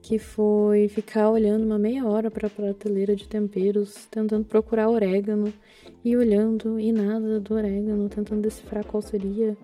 que 0.02 0.18
foi 0.18 0.88
ficar 0.88 1.30
olhando 1.30 1.64
uma 1.64 1.78
meia 1.78 2.04
hora 2.04 2.28
para 2.28 2.48
a 2.48 2.50
prateleira 2.50 3.14
de 3.14 3.28
temperos, 3.28 4.06
tentando 4.10 4.44
procurar 4.44 4.90
orégano 4.90 5.52
e 6.04 6.16
olhando 6.16 6.78
e 6.80 6.90
nada 6.90 7.38
do 7.38 7.54
orégano, 7.54 8.08
tentando 8.08 8.42
decifrar 8.42 8.84
qual 8.84 9.00
seria 9.00 9.56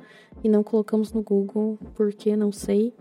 e 0.43 0.49
não 0.49 0.63
colocamos 0.63 1.13
no 1.13 1.23
Google 1.23 1.77
porque 1.97 2.37
não 2.37 2.53
sei. 2.53 2.95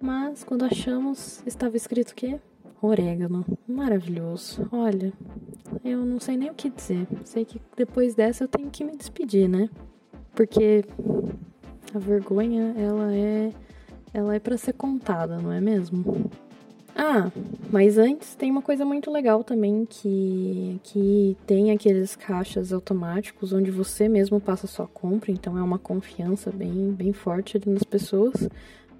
Mas 0.00 0.42
quando 0.42 0.64
achamos, 0.64 1.42
estava 1.46 1.76
escrito 1.76 2.12
o 2.12 2.14
quê? 2.14 2.40
Orégano. 2.80 3.44
Maravilhoso. 3.68 4.66
Olha, 4.72 5.12
eu 5.84 5.98
não 5.98 6.18
sei 6.18 6.38
nem 6.38 6.50
o 6.50 6.54
que 6.54 6.70
dizer. 6.70 7.06
Sei 7.24 7.44
que 7.44 7.60
depois 7.76 8.14
dessa 8.14 8.44
eu 8.44 8.48
tenho 8.48 8.70
que 8.70 8.82
me 8.82 8.96
despedir, 8.96 9.48
né? 9.48 9.68
Porque 10.34 10.82
a 11.94 11.98
vergonha, 11.98 12.74
ela 12.76 13.14
é 13.14 13.52
ela 14.12 14.34
é 14.34 14.40
para 14.40 14.56
ser 14.56 14.72
contada, 14.74 15.38
não 15.38 15.52
é 15.52 15.60
mesmo? 15.60 16.30
Ah, 16.94 17.30
mas 17.70 17.96
antes 17.96 18.34
tem 18.34 18.50
uma 18.50 18.60
coisa 18.60 18.84
muito 18.84 19.10
legal 19.10 19.42
também 19.42 19.86
que 19.88 20.78
que 20.84 21.36
tem 21.46 21.70
aqueles 21.70 22.14
caixas 22.14 22.72
automáticos 22.72 23.52
onde 23.52 23.70
você 23.70 24.08
mesmo 24.08 24.38
passa 24.38 24.66
sua 24.66 24.86
compra, 24.86 25.30
então 25.30 25.56
é 25.56 25.62
uma 25.62 25.78
confiança 25.78 26.50
bem 26.50 26.92
bem 26.92 27.12
forte 27.12 27.56
ali 27.56 27.70
nas 27.70 27.82
pessoas. 27.82 28.48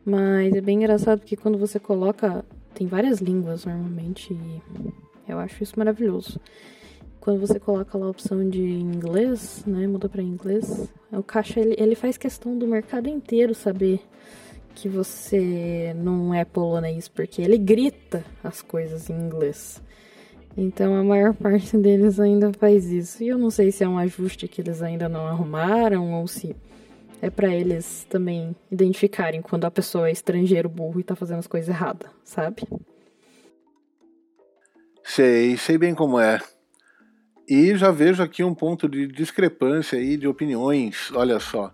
Mas 0.05 0.55
é 0.55 0.61
bem 0.61 0.79
engraçado 0.79 1.21
porque 1.21 1.37
quando 1.37 1.59
você 1.59 1.79
coloca. 1.79 2.45
Tem 2.75 2.87
várias 2.87 3.21
línguas 3.21 3.65
normalmente. 3.67 4.33
E 4.33 4.63
eu 5.29 5.39
acho 5.39 5.63
isso 5.63 5.75
maravilhoso. 5.77 6.41
Quando 7.21 7.39
você 7.39 7.61
coloca 7.61 7.97
lá 7.97 8.07
a 8.07 8.11
opção 8.11 8.49
de 8.49 8.63
inglês, 8.63 9.63
né? 9.67 9.87
Muda 9.87 10.09
para 10.09 10.23
inglês. 10.23 10.89
O 11.13 11.23
caixa 11.23 11.61
ele, 11.61 11.77
ele 11.79 11.95
faz 11.95 12.17
questão 12.17 12.59
do 12.59 12.67
mercado 12.67 13.09
inteiro 13.09 13.55
saber 13.55 14.01
que 14.75 14.89
você 14.89 15.95
não 15.97 16.35
é 16.35 16.45
polonês, 16.45 17.09
porque 17.09 17.41
ele 17.43 17.59
grita 17.59 18.25
as 18.43 18.61
coisas 18.61 19.09
em 19.09 19.15
inglês. 19.15 19.83
Então 20.57 20.95
a 20.95 21.05
maior 21.05 21.35
parte 21.37 21.77
deles 21.77 22.19
ainda 22.19 22.53
faz 22.53 22.91
isso. 22.91 23.23
E 23.23 23.29
eu 23.29 23.39
não 23.39 23.51
sei 23.51 23.71
se 23.71 23.85
é 23.85 23.89
um 23.89 23.99
ajuste 23.99 24.49
que 24.49 24.61
eles 24.61 24.83
ainda 24.83 25.09
não 25.09 25.27
arrumaram 25.27 26.13
ou 26.15 26.27
se 26.27 26.55
é 27.21 27.31
para 27.31 27.55
eles 27.55 28.05
também 28.11 28.55
identificarem 28.71 29.41
quando 29.41 29.65
a 29.65 29.71
pessoa 29.71 30.09
é 30.09 30.13
estrangeiro 30.13 30.69
burro 30.69 30.99
e 30.99 31.05
tá 31.05 31.15
fazendo 31.15 31.39
as 31.39 31.47
coisas 31.47 31.69
erradas, 31.69 32.11
sabe? 32.25 32.65
Sei, 35.05 35.57
sei 35.57 35.79
bem 35.79 35.95
como 35.95 36.19
é. 36.19 36.41
E 37.49 37.77
já 37.77 37.91
vejo 37.91 38.23
aqui 38.23 38.43
um 38.43 38.55
ponto 38.55 38.89
de 38.89 39.07
discrepância 39.07 39.99
aí 39.99 40.17
de 40.17 40.27
opiniões. 40.27 41.13
Olha 41.13 41.39
só, 41.39 41.73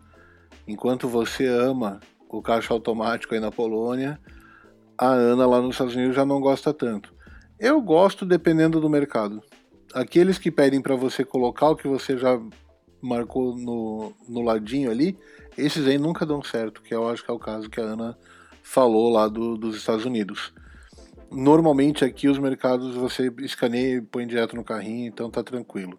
enquanto 0.66 1.08
você 1.08 1.46
ama 1.46 2.00
o 2.28 2.42
caixa 2.42 2.72
automático 2.74 3.34
aí 3.34 3.40
na 3.40 3.50
Polônia, 3.50 4.20
a 4.96 5.08
Ana 5.08 5.46
lá 5.46 5.60
nos 5.60 5.74
Estados 5.74 5.94
Unidos 5.94 6.14
já 6.14 6.24
não 6.24 6.40
gosta 6.40 6.74
tanto. 6.74 7.14
Eu 7.58 7.80
gosto 7.80 8.26
dependendo 8.26 8.80
do 8.80 8.88
mercado. 8.88 9.42
aqueles 9.94 10.38
que 10.38 10.50
pedem 10.50 10.82
para 10.82 10.94
você 10.94 11.24
colocar 11.24 11.70
o 11.70 11.76
que 11.76 11.88
você 11.88 12.18
já 12.18 12.38
marcou 13.00 13.56
no, 13.56 14.12
no 14.28 14.42
ladinho 14.42 14.90
ali, 14.90 15.16
esses 15.56 15.86
aí 15.86 15.98
nunca 15.98 16.26
dão 16.26 16.42
certo, 16.42 16.82
que 16.82 16.94
eu 16.94 17.08
acho 17.08 17.24
que 17.24 17.30
é 17.30 17.34
o 17.34 17.38
caso 17.38 17.70
que 17.70 17.80
a 17.80 17.84
Ana 17.84 18.18
falou 18.62 19.10
lá 19.10 19.28
do, 19.28 19.56
dos 19.56 19.76
Estados 19.76 20.04
Unidos. 20.04 20.52
Normalmente 21.30 22.04
aqui 22.04 22.28
os 22.28 22.38
mercados 22.38 22.94
você 22.94 23.32
escaneia 23.40 23.96
e 23.96 24.02
põe 24.02 24.26
direto 24.26 24.54
no 24.54 24.64
carrinho, 24.64 25.06
então 25.06 25.30
tá 25.30 25.42
tranquilo. 25.42 25.98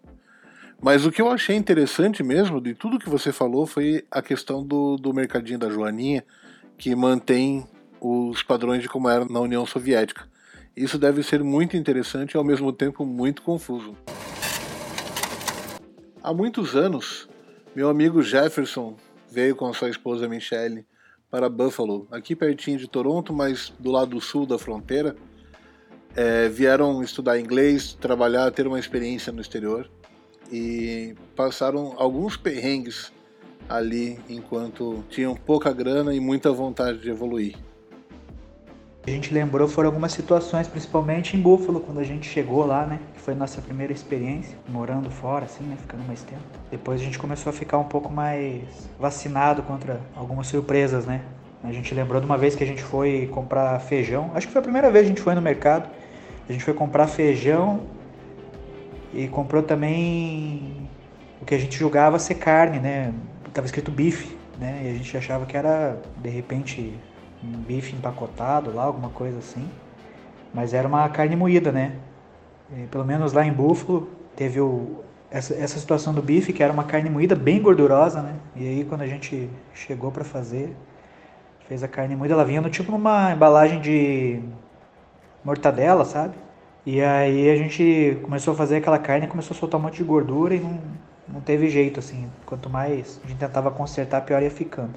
Mas 0.82 1.04
o 1.04 1.12
que 1.12 1.20
eu 1.20 1.30
achei 1.30 1.56
interessante 1.56 2.22
mesmo 2.22 2.58
de 2.58 2.74
tudo 2.74 2.98
que 2.98 3.08
você 3.08 3.32
falou 3.32 3.66
foi 3.66 4.02
a 4.10 4.22
questão 4.22 4.64
do, 4.64 4.96
do 4.96 5.12
mercadinho 5.12 5.58
da 5.58 5.68
Joaninha, 5.68 6.24
que 6.78 6.94
mantém 6.96 7.66
os 8.00 8.42
padrões 8.42 8.80
de 8.80 8.88
como 8.88 9.06
era 9.06 9.26
na 9.26 9.40
União 9.40 9.66
Soviética. 9.66 10.26
Isso 10.74 10.98
deve 10.98 11.22
ser 11.22 11.44
muito 11.44 11.76
interessante 11.76 12.32
e 12.32 12.38
ao 12.38 12.44
mesmo 12.44 12.72
tempo 12.72 13.04
muito 13.04 13.42
confuso. 13.42 13.94
Há 16.22 16.32
muitos 16.32 16.74
anos, 16.74 17.28
meu 17.76 17.90
amigo 17.90 18.22
Jefferson 18.22 18.96
veio 19.30 19.54
com 19.54 19.70
sua 19.74 19.90
esposa 19.90 20.26
Michelle 20.26 20.86
para 21.30 21.50
Buffalo, 21.50 22.08
aqui 22.10 22.34
pertinho 22.34 22.78
de 22.78 22.88
Toronto, 22.88 23.34
mas 23.34 23.70
do 23.78 23.90
lado 23.90 24.18
sul 24.18 24.46
da 24.46 24.58
fronteira. 24.58 25.14
É, 26.16 26.48
vieram 26.48 27.02
estudar 27.02 27.38
inglês, 27.38 27.92
trabalhar, 27.92 28.50
ter 28.50 28.66
uma 28.66 28.80
experiência 28.80 29.30
no 29.30 29.42
exterior 29.42 29.88
e 30.50 31.14
passaram 31.36 31.94
alguns 31.96 32.36
perrengues 32.36 33.12
ali 33.68 34.18
enquanto 34.28 35.04
tinham 35.08 35.34
pouca 35.34 35.72
grana 35.72 36.12
e 36.12 36.20
muita 36.20 36.50
vontade 36.50 36.98
de 36.98 37.10
evoluir. 37.10 37.56
A 39.06 39.10
gente 39.10 39.32
lembrou 39.32 39.66
foram 39.66 39.88
algumas 39.88 40.12
situações, 40.12 40.68
principalmente 40.68 41.34
em 41.34 41.40
Buffalo, 41.40 41.80
quando 41.80 42.00
a 42.00 42.04
gente 42.04 42.28
chegou 42.28 42.66
lá, 42.66 42.84
né? 42.84 43.00
Que 43.14 43.20
foi 43.20 43.34
nossa 43.34 43.60
primeira 43.62 43.92
experiência, 43.92 44.58
morando 44.68 45.10
fora, 45.10 45.46
assim, 45.46 45.64
né? 45.64 45.76
Ficando 45.80 46.04
mais 46.06 46.22
tempo. 46.22 46.42
Depois 46.70 47.00
a 47.00 47.04
gente 47.04 47.18
começou 47.18 47.48
a 47.48 47.52
ficar 47.52 47.78
um 47.78 47.84
pouco 47.84 48.12
mais 48.12 48.62
vacinado 48.98 49.62
contra 49.62 50.00
algumas 50.14 50.48
surpresas, 50.48 51.06
né? 51.06 51.22
A 51.64 51.72
gente 51.72 51.94
lembrou 51.94 52.20
de 52.20 52.26
uma 52.26 52.36
vez 52.36 52.54
que 52.54 52.62
a 52.62 52.66
gente 52.66 52.82
foi 52.82 53.26
comprar 53.32 53.78
feijão. 53.80 54.30
Acho 54.34 54.46
que 54.46 54.52
foi 54.52 54.60
a 54.60 54.62
primeira 54.62 54.90
vez 54.90 55.04
que 55.04 55.12
a 55.12 55.14
gente 55.14 55.22
foi 55.22 55.34
no 55.34 55.42
mercado. 55.42 55.88
A 56.46 56.52
gente 56.52 56.64
foi 56.64 56.74
comprar 56.74 57.06
feijão 57.06 57.80
e 59.12 59.28
comprou 59.28 59.62
também 59.62 60.88
o 61.40 61.44
que 61.44 61.54
a 61.54 61.58
gente 61.58 61.76
julgava 61.76 62.18
ser 62.18 62.36
carne, 62.36 62.78
né? 62.78 63.12
Tava 63.52 63.66
escrito 63.66 63.90
bife, 63.90 64.36
né? 64.58 64.82
E 64.84 64.90
a 64.90 64.92
gente 64.94 65.16
achava 65.16 65.46
que 65.46 65.56
era, 65.56 66.00
de 66.16 66.28
repente, 66.28 66.94
um 67.42 67.58
bife 67.58 67.94
empacotado 67.94 68.72
lá, 68.72 68.84
alguma 68.84 69.10
coisa 69.10 69.38
assim. 69.38 69.68
Mas 70.54 70.74
era 70.74 70.86
uma 70.86 71.08
carne 71.08 71.36
moída, 71.36 71.72
né? 71.72 71.96
E, 72.72 72.86
pelo 72.86 73.04
menos 73.04 73.32
lá 73.32 73.44
em 73.44 73.52
Buffalo 73.52 74.08
teve 74.36 74.60
o, 74.60 75.02
essa, 75.30 75.54
essa 75.54 75.78
situação 75.78 76.14
do 76.14 76.22
bife, 76.22 76.52
que 76.52 76.62
era 76.62 76.72
uma 76.72 76.84
carne 76.84 77.10
moída 77.10 77.34
bem 77.34 77.60
gordurosa, 77.60 78.22
né? 78.22 78.34
E 78.54 78.66
aí 78.66 78.84
quando 78.84 79.02
a 79.02 79.06
gente 79.06 79.50
chegou 79.74 80.10
para 80.10 80.24
fazer, 80.24 80.76
fez 81.68 81.82
a 81.82 81.88
carne 81.88 82.16
moída, 82.16 82.34
ela 82.34 82.44
vinha 82.44 82.60
no 82.60 82.70
tipo 82.70 82.90
numa 82.90 83.32
embalagem 83.32 83.80
de 83.80 84.40
mortadela, 85.44 86.04
sabe? 86.04 86.34
E 86.84 87.02
aí 87.02 87.50
a 87.50 87.56
gente 87.56 88.18
começou 88.22 88.54
a 88.54 88.56
fazer 88.56 88.76
aquela 88.76 88.98
carne, 88.98 89.26
começou 89.26 89.54
a 89.54 89.58
soltar 89.58 89.78
um 89.78 89.82
monte 89.84 89.96
de 89.96 90.04
gordura 90.04 90.54
e 90.54 90.60
não, 90.60 90.80
não 91.28 91.40
teve 91.40 91.68
jeito, 91.68 92.00
assim. 92.00 92.30
Quanto 92.46 92.70
mais 92.70 93.20
a 93.24 93.28
gente 93.28 93.38
tentava 93.38 93.70
consertar, 93.70 94.22
pior 94.22 94.42
ia 94.42 94.50
ficando. 94.50 94.94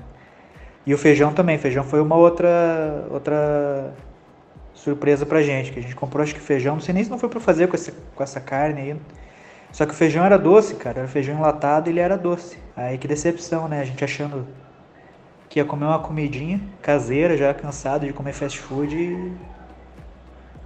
E 0.85 0.93
o 0.93 0.97
feijão 0.97 1.33
também. 1.33 1.57
Feijão 1.57 1.83
foi 1.83 2.01
uma 2.01 2.15
outra 2.15 3.05
outra 3.09 3.93
surpresa 4.73 5.25
pra 5.25 5.41
gente, 5.41 5.71
que 5.71 5.79
a 5.79 5.81
gente 5.81 5.95
comprou 5.95 6.23
acho 6.23 6.33
que 6.33 6.41
feijão, 6.41 6.75
não 6.75 6.81
sei 6.81 6.93
nem 6.93 7.03
se 7.03 7.09
não 7.09 7.17
foi 7.17 7.29
para 7.29 7.39
fazer 7.39 7.67
com 7.67 7.75
essa, 7.75 7.93
com 8.15 8.23
essa 8.23 8.39
carne 8.41 8.81
aí. 8.81 8.95
Só 9.71 9.85
que 9.85 9.91
o 9.93 9.95
feijão 9.95 10.25
era 10.25 10.37
doce, 10.37 10.75
cara, 10.75 10.99
era 10.99 11.07
feijão 11.07 11.37
enlatado 11.37 11.89
e 11.89 11.93
ele 11.93 11.99
era 11.99 12.17
doce. 12.17 12.57
Aí 12.75 12.97
que 12.97 13.07
decepção, 13.07 13.67
né? 13.67 13.81
A 13.81 13.85
gente 13.85 14.03
achando 14.03 14.47
que 15.49 15.59
ia 15.59 15.65
comer 15.65 15.85
uma 15.85 15.99
comidinha 15.99 16.59
caseira, 16.81 17.37
já 17.37 17.53
cansado 17.53 18.05
de 18.05 18.13
comer 18.13 18.33
fast 18.33 18.59
food 18.59 18.95
e, 18.95 19.31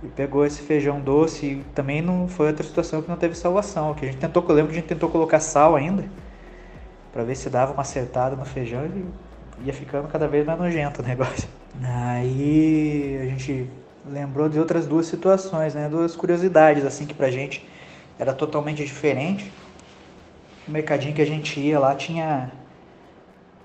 e 0.03 0.07
pegou 0.07 0.45
esse 0.45 0.61
feijão 0.61 0.99
doce 0.99 1.45
e 1.45 1.63
também 1.73 2.01
não 2.01 2.27
foi 2.27 2.47
outra 2.47 2.63
situação 2.63 3.01
que 3.01 3.09
não 3.09 3.17
teve 3.17 3.35
salvação, 3.35 3.93
que 3.93 4.05
a 4.05 4.11
gente 4.11 4.19
tentou, 4.19 4.45
eu 4.47 4.55
lembro 4.55 4.71
que 4.71 4.77
a 4.77 4.81
gente 4.81 4.89
tentou 4.89 5.09
colocar 5.09 5.39
sal 5.39 5.75
ainda 5.75 6.05
para 7.11 7.23
ver 7.23 7.35
se 7.35 7.49
dava 7.49 7.73
uma 7.73 7.81
acertada 7.81 8.35
no 8.35 8.45
feijão 8.45 8.85
e 8.85 9.65
ia 9.65 9.73
ficando 9.73 10.07
cada 10.07 10.27
vez 10.27 10.45
mais 10.45 10.59
nojento 10.59 11.01
o 11.01 11.05
negócio. 11.05 11.49
Aí 11.83 13.19
a 13.21 13.25
gente 13.25 13.69
lembrou 14.05 14.47
de 14.47 14.59
outras 14.59 14.85
duas 14.85 15.07
situações, 15.07 15.73
né? 15.73 15.89
Duas 15.89 16.15
curiosidades, 16.15 16.85
assim, 16.85 17.05
que 17.05 17.13
pra 17.13 17.29
gente 17.29 17.67
era 18.19 18.33
totalmente 18.33 18.83
diferente. 18.83 19.51
O 20.67 20.71
mercadinho 20.71 21.13
que 21.13 21.21
a 21.21 21.25
gente 21.25 21.59
ia 21.59 21.79
lá 21.79 21.95
tinha. 21.95 22.51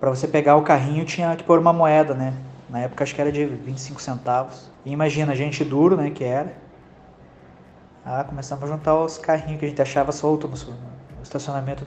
Para 0.00 0.10
você 0.10 0.26
pegar 0.26 0.56
o 0.56 0.62
carrinho 0.62 1.04
tinha 1.04 1.36
que 1.36 1.44
pôr 1.44 1.58
uma 1.58 1.72
moeda, 1.72 2.14
né? 2.14 2.34
Na 2.72 2.80
época 2.80 3.04
acho 3.04 3.14
que 3.14 3.20
era 3.20 3.30
de 3.30 3.44
25 3.44 4.00
centavos. 4.00 4.70
E 4.82 4.90
imagina, 4.90 5.36
gente 5.36 5.62
duro, 5.62 5.94
né? 5.94 6.10
Que 6.10 6.24
era. 6.24 6.54
Ah, 8.02 8.24
começamos 8.24 8.64
a 8.64 8.66
juntar 8.66 8.98
os 8.98 9.18
carrinhos 9.18 9.60
que 9.60 9.66
a 9.66 9.68
gente 9.68 9.82
achava 9.82 10.10
solto 10.10 10.48
no, 10.48 10.56
no 10.56 11.22
estacionamento 11.22 11.84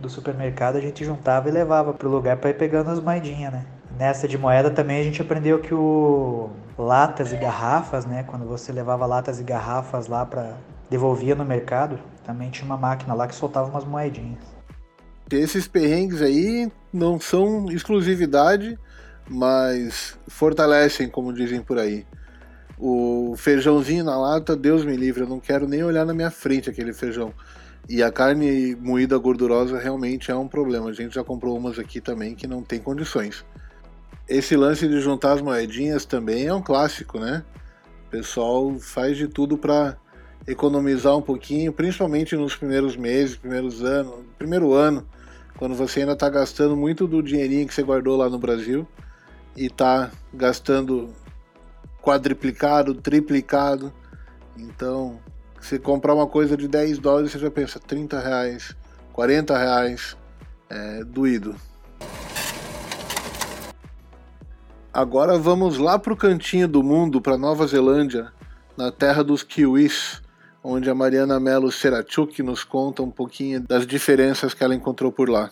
do 0.00 0.08
supermercado, 0.08 0.76
a 0.76 0.80
gente 0.80 1.04
juntava 1.04 1.48
e 1.48 1.52
levava 1.52 1.92
pro 1.92 2.08
lugar 2.08 2.38
para 2.38 2.48
ir 2.48 2.54
pegando 2.54 2.90
as 2.90 2.98
moedinhas, 2.98 3.52
né? 3.52 3.66
Nessa 3.96 4.26
de 4.26 4.38
moeda 4.38 4.70
também 4.70 5.00
a 5.00 5.04
gente 5.04 5.20
aprendeu 5.20 5.60
que 5.60 5.74
o 5.74 6.50
latas 6.78 7.30
e 7.32 7.36
garrafas, 7.36 8.06
né, 8.06 8.24
quando 8.26 8.46
você 8.46 8.72
levava 8.72 9.04
latas 9.04 9.38
e 9.38 9.44
garrafas 9.44 10.08
lá 10.08 10.24
para 10.24 10.56
devolvia 10.90 11.34
no 11.34 11.44
mercado, 11.44 11.98
também 12.24 12.50
tinha 12.50 12.64
uma 12.64 12.76
máquina 12.76 13.14
lá 13.14 13.28
que 13.28 13.34
soltava 13.34 13.68
umas 13.68 13.84
moedinhas. 13.84 14.40
Esses 15.30 15.68
perrengues 15.68 16.20
aí 16.20 16.72
não 16.92 17.20
são 17.20 17.70
exclusividade, 17.70 18.78
mas 19.28 20.18
fortalecem, 20.26 21.08
como 21.08 21.32
dizem 21.32 21.62
por 21.62 21.78
aí. 21.78 22.06
O 22.78 23.34
feijãozinho 23.36 24.04
na 24.04 24.18
lata, 24.18 24.56
Deus 24.56 24.84
me 24.84 24.96
livre, 24.96 25.22
eu 25.22 25.28
não 25.28 25.38
quero 25.38 25.68
nem 25.68 25.84
olhar 25.84 26.04
na 26.04 26.12
minha 26.12 26.30
frente 26.30 26.68
aquele 26.68 26.92
feijão. 26.92 27.32
E 27.88 28.02
a 28.02 28.10
carne 28.10 28.76
moída 28.76 29.16
gordurosa 29.18 29.78
realmente 29.78 30.30
é 30.30 30.36
um 30.36 30.48
problema. 30.48 30.90
A 30.90 30.92
gente 30.92 31.14
já 31.14 31.24
comprou 31.24 31.56
umas 31.56 31.78
aqui 31.78 32.00
também 32.00 32.34
que 32.34 32.46
não 32.46 32.62
tem 32.62 32.80
condições. 32.80 33.44
Esse 34.28 34.56
lance 34.56 34.86
de 34.88 35.00
juntar 35.00 35.32
as 35.32 35.42
moedinhas 35.42 36.04
também 36.04 36.46
é 36.46 36.54
um 36.54 36.62
clássico, 36.62 37.18
né? 37.18 37.44
O 38.06 38.10
pessoal 38.10 38.74
faz 38.78 39.16
de 39.16 39.26
tudo 39.26 39.58
para 39.58 39.96
economizar 40.46 41.16
um 41.16 41.22
pouquinho, 41.22 41.72
principalmente 41.72 42.36
nos 42.36 42.56
primeiros 42.56 42.96
meses, 42.96 43.36
primeiros 43.36 43.82
anos, 43.84 44.24
primeiro 44.38 44.72
ano, 44.72 45.06
quando 45.56 45.74
você 45.74 46.00
ainda 46.00 46.12
está 46.12 46.28
gastando 46.28 46.76
muito 46.76 47.06
do 47.06 47.22
dinheirinho 47.22 47.66
que 47.66 47.74
você 47.74 47.82
guardou 47.82 48.16
lá 48.16 48.28
no 48.28 48.38
Brasil 48.38 48.86
e 49.56 49.66
está 49.66 50.10
gastando 50.32 51.14
quadriplicado, 52.02 52.94
triplicado. 52.94 53.92
Então, 54.56 55.20
você 55.60 55.78
comprar 55.78 56.14
uma 56.14 56.26
coisa 56.26 56.56
de 56.56 56.66
10 56.66 56.98
dólares, 56.98 57.32
você 57.32 57.38
já 57.38 57.50
pensa 57.50 57.78
30 57.78 58.18
reais, 58.18 58.76
40 59.12 59.56
reais, 59.56 60.16
é 60.68 61.04
doído. 61.04 61.54
Agora 64.92 65.38
vamos 65.38 65.78
lá 65.78 65.98
para 65.98 66.12
o 66.12 66.16
cantinho 66.16 66.68
do 66.68 66.82
mundo, 66.82 67.20
para 67.20 67.38
Nova 67.38 67.66
Zelândia, 67.66 68.30
na 68.76 68.92
terra 68.92 69.22
dos 69.22 69.42
kiwis, 69.42 70.20
onde 70.62 70.90
a 70.90 70.94
Mariana 70.94 71.40
Melo 71.40 71.72
Serachuk 71.72 72.42
nos 72.42 72.62
conta 72.62 73.02
um 73.02 73.10
pouquinho 73.10 73.60
das 73.60 73.86
diferenças 73.86 74.52
que 74.52 74.62
ela 74.62 74.74
encontrou 74.74 75.10
por 75.10 75.30
lá. 75.30 75.48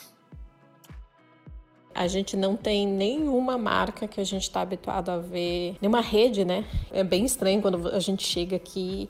A 1.94 2.06
gente 2.06 2.36
não 2.36 2.56
tem 2.56 2.86
nenhuma 2.86 3.58
marca 3.58 4.06
que 4.06 4.20
a 4.20 4.24
gente 4.24 4.42
está 4.44 4.60
habituado 4.60 5.10
a 5.10 5.18
ver, 5.18 5.76
nenhuma 5.80 6.00
rede, 6.00 6.44
né? 6.44 6.64
É 6.92 7.02
bem 7.02 7.24
estranho 7.24 7.60
quando 7.60 7.88
a 7.88 7.98
gente 7.98 8.22
chega 8.24 8.56
aqui 8.56 9.08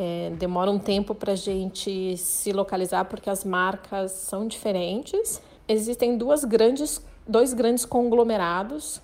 é, 0.00 0.30
demora 0.30 0.70
um 0.70 0.78
tempo 0.78 1.14
para 1.14 1.34
a 1.34 1.36
gente 1.36 2.16
se 2.16 2.52
localizar 2.52 3.04
porque 3.04 3.28
as 3.28 3.44
marcas 3.44 4.12
são 4.12 4.48
diferentes. 4.48 5.42
Existem 5.68 6.16
duas 6.16 6.42
grandes, 6.42 7.04
dois 7.28 7.52
grandes 7.52 7.84
conglomerados 7.84 9.02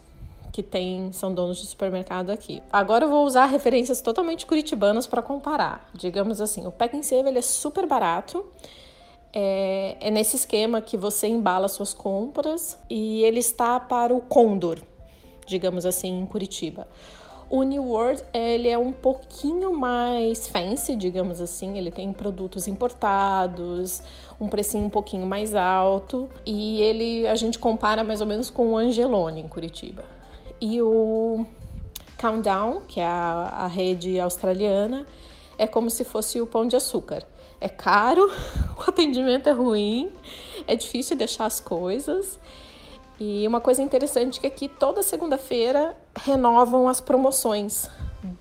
que 0.51 0.63
tem, 0.63 1.13
são 1.13 1.35
donos 1.35 1.59
de 1.59 1.67
supermercado 1.67 2.31
aqui. 2.31 2.63
Agora 2.73 3.05
eu 3.05 3.11
vou 3.11 3.27
usar 3.27 3.45
referências 3.45 4.01
totalmente 4.01 4.47
curitibanas 4.47 5.07
para 5.07 5.21
comparar. 5.21 5.87
Digamos 5.93 6.41
assim, 6.41 6.67
o 6.67 6.73
Pack 6.73 6.97
and 6.97 7.03
Save 7.03 7.29
ele 7.29 7.41
é 7.41 7.43
super 7.43 7.87
barato. 7.87 8.47
É, 9.39 9.99
é 10.01 10.11
nesse 10.11 10.35
esquema 10.35 10.81
que 10.81 10.97
você 10.97 11.27
embala 11.27 11.69
suas 11.69 11.93
compras 11.93 12.79
e 12.89 13.23
ele 13.23 13.39
está 13.39 13.79
para 13.79 14.15
o 14.15 14.19
Condor, 14.23 14.79
digamos 15.47 15.85
assim, 15.85 16.09
em 16.09 16.25
Curitiba. 16.25 16.89
O 17.51 17.63
New 17.63 17.85
World 17.85 18.23
ele 18.33 18.67
é 18.67 18.79
um 18.79 18.93
pouquinho 18.93 19.79
mais 19.79 20.49
fancy, 20.49 20.97
digamos 20.97 21.39
assim. 21.39 21.77
Ele 21.77 21.91
tem 21.91 22.15
produtos 22.15 22.67
importados, 22.67 24.03
um 24.41 24.49
precinho 24.49 24.87
um 24.87 24.91
pouquinho 24.91 25.27
mais 25.27 25.55
alto 25.55 26.31
e 26.47 26.81
ele 26.81 27.29
a 27.29 27.35
gente 27.35 27.59
compara 27.59 28.03
mais 28.03 28.23
ou 28.23 28.27
menos 28.27 28.49
com 28.49 28.73
o 28.73 28.77
Angelone 28.79 29.43
em 29.43 29.49
Curitiba. 29.49 30.03
E 30.59 30.81
o 30.81 31.45
Countdown, 32.19 32.81
que 32.89 33.01
é 33.01 33.07
a, 33.07 33.53
a 33.53 33.67
rede 33.67 34.19
australiana, 34.19 35.07
é 35.59 35.67
como 35.67 35.91
se 35.91 36.05
fosse 36.05 36.41
o 36.41 36.47
pão 36.47 36.67
de 36.67 36.75
açúcar. 36.75 37.23
É 37.61 37.69
caro, 37.69 38.31
o 38.77 38.89
atendimento 38.89 39.49
é 39.49 39.53
ruim, 39.53 40.11
é 40.67 40.77
difícil 40.77 41.17
deixar 41.17 41.47
as 41.47 41.61
coisas. 41.61 42.39
E 43.19 43.47
uma 43.49 43.61
coisa 43.61 43.83
interessante 43.83 44.39
é 44.39 44.41
que 44.43 44.47
aqui 44.47 44.69
toda 44.69 45.03
segunda-feira 45.03 45.97
renovam 46.15 46.87
as 46.87 47.01
promoções 47.01 47.89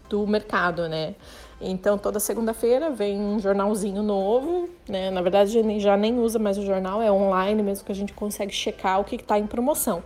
do 0.09 0.27
mercado, 0.27 0.89
né? 0.89 1.15
Então 1.61 1.97
toda 1.97 2.19
segunda-feira 2.19 2.89
vem 2.89 3.17
um 3.17 3.39
jornalzinho 3.39 4.03
novo, 4.03 4.69
né? 4.87 5.09
Na 5.09 5.21
verdade 5.21 5.57
a 5.57 5.63
gente 5.63 5.79
já 5.79 5.95
nem 5.95 6.19
usa 6.19 6.37
mais 6.37 6.57
o 6.57 6.65
jornal, 6.65 7.01
é 7.01 7.09
online 7.09 7.63
mesmo 7.63 7.85
que 7.85 7.91
a 7.91 7.95
gente 7.95 8.13
consegue 8.13 8.53
checar 8.53 8.99
o 8.99 9.05
que 9.05 9.15
está 9.15 9.39
em 9.39 9.47
promoção. 9.47 10.03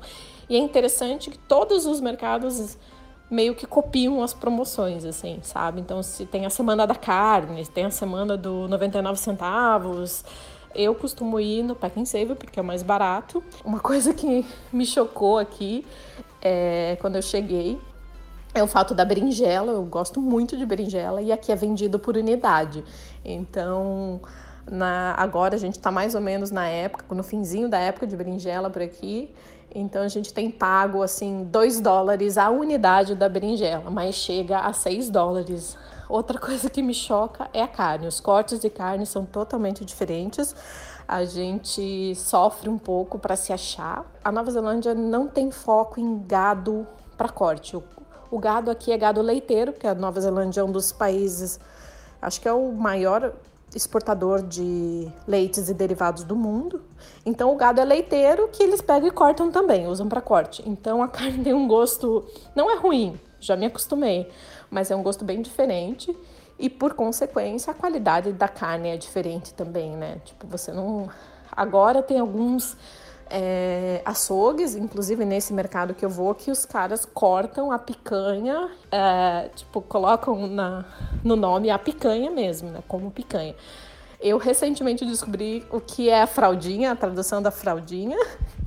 E 0.47 0.55
é 0.55 0.59
interessante 0.59 1.31
que 1.31 1.37
todos 1.37 1.85
os 1.85 1.99
mercados 1.99 2.77
meio 3.29 3.53
que 3.53 3.67
copiam 3.67 4.23
as 4.23 4.33
promoções, 4.33 5.05
assim, 5.05 5.39
sabe? 5.43 5.81
Então, 5.81 6.01
se 6.01 6.25
tem 6.25 6.45
a 6.45 6.49
semana 6.49 6.87
da 6.87 6.95
carne, 6.95 7.65
tem 7.67 7.85
a 7.85 7.91
semana 7.91 8.35
do 8.35 8.67
99 8.67 9.19
centavos. 9.19 10.23
Eu 10.73 10.95
costumo 10.95 11.39
ir 11.39 11.63
no 11.63 11.75
Pack 11.75 11.99
and 11.99 12.05
Save 12.05 12.35
porque 12.35 12.59
é 12.59 12.63
mais 12.63 12.83
barato. 12.83 13.43
Uma 13.63 13.79
coisa 13.79 14.13
que 14.13 14.45
me 14.71 14.85
chocou 14.85 15.37
aqui 15.37 15.85
é 16.41 16.97
quando 17.01 17.15
eu 17.15 17.21
cheguei 17.21 17.79
é 18.53 18.63
o 18.63 18.67
fato 18.67 18.93
da 18.93 19.05
berinjela. 19.05 19.71
Eu 19.71 19.83
gosto 19.83 20.19
muito 20.21 20.57
de 20.57 20.65
berinjela 20.65 21.21
e 21.21 21.31
aqui 21.31 21.51
é 21.51 21.55
vendido 21.55 21.99
por 21.99 22.17
unidade. 22.17 22.83
Então, 23.23 24.21
na, 24.69 25.13
agora 25.17 25.55
a 25.55 25.57
gente 25.57 25.75
está 25.75 25.91
mais 25.91 26.15
ou 26.15 26.21
menos 26.21 26.51
na 26.51 26.67
época, 26.67 27.13
no 27.13 27.23
finzinho 27.23 27.69
da 27.69 27.79
época 27.79 28.07
de 28.07 28.15
berinjela 28.15 28.69
por 28.69 28.81
aqui. 28.81 29.29
Então 29.73 30.01
a 30.01 30.07
gente 30.07 30.33
tem 30.33 30.49
pago 30.49 31.03
assim 31.03 31.43
2 31.43 31.79
dólares 31.79 32.37
a 32.37 32.49
unidade 32.49 33.13
da 33.13 33.29
berinjela, 33.29 33.89
mas 33.89 34.15
chega 34.15 34.59
a 34.59 34.73
6 34.73 35.09
dólares. 35.09 35.77
Outra 36.07 36.37
coisa 36.41 36.69
que 36.69 36.81
me 36.81 36.93
choca 36.93 37.49
é 37.53 37.61
a 37.61 37.67
carne. 37.67 38.07
Os 38.07 38.19
cortes 38.19 38.59
de 38.59 38.69
carne 38.69 39.05
são 39.05 39.25
totalmente 39.25 39.85
diferentes. 39.85 40.55
A 41.07 41.23
gente 41.25 42.13
sofre 42.15 42.69
um 42.69 42.77
pouco 42.77 43.17
para 43.17 43.35
se 43.35 43.53
achar. 43.53 44.05
A 44.23 44.31
Nova 44.31 44.51
Zelândia 44.51 44.93
não 44.93 45.27
tem 45.27 45.51
foco 45.51 45.99
em 45.99 46.19
gado 46.19 46.87
para 47.17 47.29
corte. 47.29 47.75
O, 47.75 47.83
o 48.31 48.39
gado 48.39 48.69
aqui 48.71 48.91
é 48.91 48.97
gado 48.97 49.21
leiteiro, 49.21 49.73
que 49.73 49.87
a 49.87 49.95
Nova 49.95 50.21
Zelândia 50.21 50.61
é 50.61 50.63
um 50.63 50.71
dos 50.71 50.91
países, 50.91 51.59
acho 52.21 52.39
que 52.39 52.47
é 52.47 52.53
o 52.53 52.71
maior 52.71 53.33
exportador 53.75 54.41
de 54.41 55.07
leites 55.27 55.69
e 55.69 55.73
derivados 55.73 56.23
do 56.23 56.35
mundo. 56.35 56.81
Então 57.25 57.51
o 57.51 57.55
gado 57.55 57.79
é 57.79 57.85
leiteiro 57.85 58.47
que 58.49 58.63
eles 58.63 58.81
pegam 58.81 59.07
e 59.07 59.11
cortam 59.11 59.51
também, 59.51 59.87
usam 59.87 60.07
para 60.07 60.21
corte. 60.21 60.63
Então 60.67 61.01
a 61.03 61.07
carne 61.09 61.43
tem 61.43 61.53
um 61.53 61.67
gosto, 61.67 62.25
não 62.55 62.69
é 62.69 62.75
ruim, 62.75 63.19
já 63.39 63.55
me 63.55 63.65
acostumei, 63.65 64.29
mas 64.69 64.91
é 64.91 64.95
um 64.95 65.03
gosto 65.03 65.23
bem 65.23 65.41
diferente 65.41 66.15
e 66.57 66.69
por 66.69 66.93
consequência 66.93 67.71
a 67.71 67.73
qualidade 67.73 68.33
da 68.33 68.47
carne 68.47 68.89
é 68.89 68.97
diferente 68.97 69.53
também, 69.53 69.95
né? 69.95 70.19
Tipo, 70.25 70.45
você 70.47 70.71
não 70.71 71.09
agora 71.51 72.03
tem 72.03 72.19
alguns 72.19 72.75
é, 73.29 74.01
açougues, 74.03 74.75
inclusive 74.75 75.23
nesse 75.23 75.53
mercado 75.53 75.93
que 75.93 76.03
eu 76.03 76.09
vou, 76.09 76.33
que 76.33 76.49
os 76.49 76.65
caras 76.65 77.05
cortam 77.05 77.71
a 77.71 77.77
picanha, 77.77 78.69
é, 78.91 79.49
tipo, 79.55 79.81
colocam 79.81 80.47
na, 80.47 80.85
no 81.23 81.35
nome 81.35 81.69
a 81.69 81.77
picanha 81.77 82.31
mesmo, 82.31 82.69
né? 82.69 82.83
Como 82.87 83.11
picanha. 83.11 83.55
Eu 84.19 84.37
recentemente 84.37 85.05
descobri 85.05 85.65
o 85.71 85.79
que 85.79 86.09
é 86.09 86.21
a 86.21 86.27
fraldinha, 86.27 86.91
a 86.91 86.95
tradução 86.95 87.41
da 87.41 87.51
fraldinha, 87.51 88.17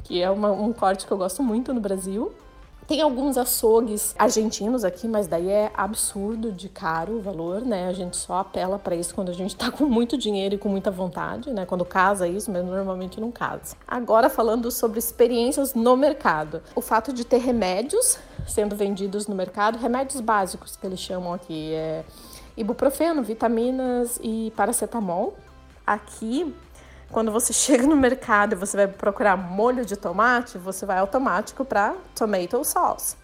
que 0.03 0.23
é 0.23 0.31
uma, 0.31 0.51
um 0.51 0.73
corte 0.73 1.07
que 1.07 1.13
eu 1.13 1.19
gosto 1.19 1.43
muito 1.43 1.75
no 1.75 1.81
Brasil. 1.81 2.33
Tem 2.87 3.01
alguns 3.01 3.39
açougues 3.39 4.15
argentinos 4.19 4.85
aqui, 4.85 5.07
mas 5.07 5.27
daí 5.27 5.49
é 5.49 5.71
absurdo 5.75 6.51
de 6.51 6.69
caro 6.69 7.15
o 7.15 7.21
valor, 7.21 7.63
né? 7.63 7.89
A 7.89 7.93
gente 7.93 8.17
só 8.17 8.39
apela 8.39 8.79
para 8.79 8.95
isso 8.95 9.15
quando 9.15 9.31
a 9.31 9.35
gente 9.35 9.55
tá 9.57 9.71
com 9.71 9.85
muito 9.85 10.19
dinheiro 10.19 10.57
e 10.57 10.59
com 10.59 10.69
muita 10.69 10.91
vontade, 10.91 11.53
né? 11.53 11.65
Quando 11.65 11.85
casa 11.85 12.27
isso, 12.27 12.51
mas 12.51 12.65
normalmente 12.65 13.21
não 13.21 13.31
casa. 13.31 13.77
Agora 13.87 14.29
falando 14.29 14.71
sobre 14.71 14.99
experiências 14.99 15.75
no 15.75 15.97
mercado. 15.97 16.63
O 16.75 16.81
fato 16.81 17.13
de 17.13 17.25
ter 17.25 17.39
remédios 17.39 18.19
sendo 18.47 18.75
vendidos 18.75 19.27
no 19.27 19.35
mercado, 19.35 19.79
remédios 19.79 20.21
básicos 20.21 20.77
que 20.77 20.87
eles 20.87 21.01
chamam 21.01 21.33
aqui, 21.33 21.73
é 21.73 22.05
ibuprofeno, 22.57 23.23
vitaminas 23.23 24.19
e 24.23 24.53
paracetamol. 24.57 25.37
Aqui 25.87 26.55
quando 27.13 27.31
você 27.31 27.53
chega 27.55 27.87
no 27.87 27.95
mercado 27.95 28.55
e 28.55 28.57
você 28.57 28.77
vai 28.77 28.89
procurar 28.89 29.37
molho 29.37 29.85
de 29.85 29.97
tomate, 29.97 30.59
você 30.59 30.85
vai 30.85 30.99
automático 30.99 31.65
para 31.65 31.95
tomato 32.15 32.65
sauce. 32.65 33.17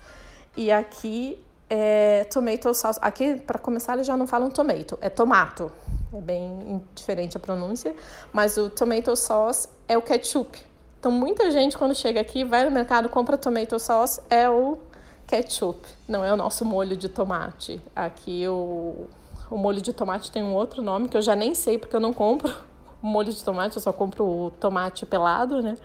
E 0.57 0.71
aqui 0.71 1.43
é 1.69 2.25
tomato 2.25 2.73
sauce. 2.75 2.99
Aqui, 3.03 3.37
para 3.37 3.59
começar, 3.59 3.95
eles 3.95 4.07
já 4.07 4.17
não 4.17 4.27
falam 4.27 4.51
tomato, 4.51 4.99
é 5.01 5.09
tomato. 5.09 5.73
É 6.13 6.21
bem 6.21 6.83
diferente 6.95 7.37
a 7.37 7.41
pronúncia, 7.41 7.95
mas 8.33 8.57
o 8.57 8.71
tomato 8.71 9.15
sauce 9.17 9.69
é 9.89 9.97
o 9.97 10.03
ketchup. 10.03 10.59
Então, 10.99 11.13
muita 11.13 11.51
gente, 11.51 11.77
quando 11.77 11.95
chega 11.95 12.21
aqui, 12.21 12.45
vai 12.45 12.65
no 12.65 12.71
mercado, 12.71 13.09
compra 13.09 13.39
tomato 13.39 13.79
sauce, 13.79 14.21
é 14.29 14.49
o 14.49 14.79
ketchup, 15.27 15.87
não 16.09 16.25
é 16.25 16.33
o 16.33 16.37
nosso 16.37 16.65
molho 16.65 16.97
de 16.97 17.09
tomate. 17.09 17.81
Aqui, 17.95 18.49
o, 18.49 19.07
o 19.51 19.57
molho 19.57 19.81
de 19.81 19.93
tomate 19.93 20.33
tem 20.33 20.43
um 20.43 20.55
outro 20.55 20.83
nome 20.83 21.09
que 21.09 21.17
eu 21.17 21.23
já 21.23 21.37
nem 21.37 21.55
sei 21.55 21.79
porque 21.79 21.95
eu 21.95 22.01
não 22.01 22.13
compro 22.13 22.53
molho 23.01 23.33
de 23.33 23.43
tomate, 23.43 23.77
eu 23.77 23.83
só 23.83 23.93
compro 23.93 24.25
o 24.25 24.51
tomate 24.51 25.07
pelado, 25.07 25.63
né? 25.63 25.77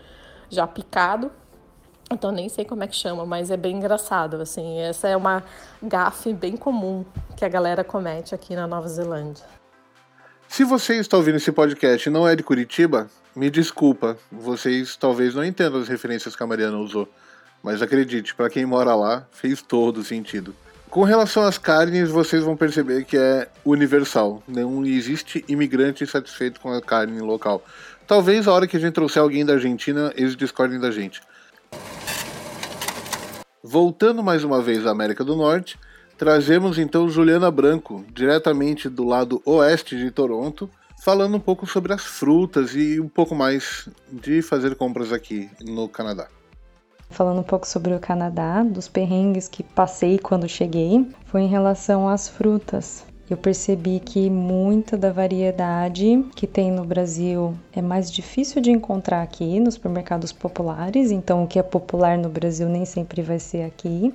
Já 0.49 0.67
picado. 0.67 1.31
Então 2.11 2.31
nem 2.31 2.49
sei 2.49 2.65
como 2.65 2.83
é 2.83 2.87
que 2.87 2.95
chama, 2.95 3.25
mas 3.25 3.49
é 3.49 3.57
bem 3.57 3.77
engraçado, 3.77 4.35
assim. 4.41 4.79
Essa 4.79 5.07
é 5.07 5.17
uma 5.17 5.43
gafe 5.81 6.33
bem 6.33 6.55
comum 6.55 7.05
que 7.35 7.45
a 7.45 7.49
galera 7.49 7.83
comete 7.83 8.35
aqui 8.35 8.55
na 8.55 8.67
Nova 8.67 8.87
Zelândia. 8.87 9.45
Se 10.47 10.63
você 10.63 10.97
está 10.97 11.17
ouvindo 11.17 11.37
esse 11.37 11.51
podcast 11.51 12.07
e 12.07 12.11
não 12.11 12.27
é 12.27 12.35
de 12.35 12.43
Curitiba, 12.43 13.09
me 13.35 13.49
desculpa, 13.49 14.17
vocês 14.31 14.95
talvez 14.95 15.33
não 15.33 15.43
entendam 15.43 15.81
as 15.81 15.87
referências 15.87 16.35
que 16.35 16.43
a 16.43 16.47
Mariana 16.47 16.77
usou, 16.77 17.07
mas 17.63 17.81
acredite, 17.81 18.35
para 18.35 18.49
quem 18.49 18.65
mora 18.65 18.93
lá, 18.93 19.25
fez 19.31 19.63
todo 19.63 20.03
sentido. 20.03 20.53
Com 20.93 21.01
relação 21.01 21.41
às 21.41 21.57
carnes, 21.57 22.11
vocês 22.11 22.43
vão 22.43 22.55
perceber 22.55 23.03
que 23.03 23.17
é 23.17 23.49
universal. 23.65 24.43
Não 24.47 24.85
existe 24.85 25.43
imigrante 25.47 26.05
satisfeito 26.05 26.61
com 26.61 26.71
a 26.71 26.79
carne 26.79 27.19
local. 27.19 27.65
Talvez 28.05 28.47
a 28.47 28.53
hora 28.53 28.67
que 28.67 28.77
a 28.77 28.79
gente 28.79 28.93
trouxer 28.93 29.19
alguém 29.19 29.43
da 29.43 29.53
Argentina, 29.53 30.13
eles 30.15 30.35
discordem 30.35 30.79
da 30.79 30.91
gente. 30.91 31.19
Voltando 33.63 34.21
mais 34.21 34.43
uma 34.43 34.61
vez 34.61 34.85
à 34.85 34.91
América 34.91 35.23
do 35.23 35.35
Norte, 35.35 35.79
trazemos 36.15 36.77
então 36.77 37.09
Juliana 37.09 37.49
Branco, 37.49 38.05
diretamente 38.13 38.87
do 38.87 39.03
lado 39.03 39.41
oeste 39.45 39.97
de 39.97 40.11
Toronto, 40.11 40.69
falando 41.03 41.37
um 41.37 41.39
pouco 41.39 41.65
sobre 41.65 41.91
as 41.91 42.03
frutas 42.03 42.75
e 42.75 42.99
um 42.99 43.09
pouco 43.09 43.33
mais 43.33 43.89
de 44.11 44.43
fazer 44.43 44.75
compras 44.75 45.11
aqui 45.11 45.49
no 45.59 45.89
Canadá. 45.89 46.27
Falando 47.13 47.41
um 47.41 47.43
pouco 47.43 47.67
sobre 47.67 47.93
o 47.93 47.99
Canadá, 47.99 48.63
dos 48.63 48.87
perrengues 48.87 49.47
que 49.47 49.61
passei 49.61 50.17
quando 50.17 50.49
cheguei, 50.49 51.07
foi 51.25 51.43
em 51.43 51.47
relação 51.47 52.09
às 52.09 52.27
frutas. 52.27 53.05
Eu 53.29 53.37
percebi 53.37 53.99
que 53.99 54.31
muita 54.31 54.97
da 54.97 55.11
variedade 55.11 56.25
que 56.35 56.47
tem 56.47 56.71
no 56.71 56.83
Brasil 56.83 57.53
é 57.71 57.83
mais 57.83 58.11
difícil 58.11 58.59
de 58.63 58.71
encontrar 58.71 59.21
aqui 59.21 59.59
nos 59.59 59.75
supermercados 59.75 60.31
populares, 60.31 61.11
então 61.11 61.43
o 61.43 61.47
que 61.47 61.59
é 61.59 61.63
popular 61.63 62.17
no 62.17 62.29
Brasil 62.29 62.67
nem 62.67 62.83
sempre 62.83 63.21
vai 63.21 63.37
ser 63.37 63.61
aqui. 63.61 64.11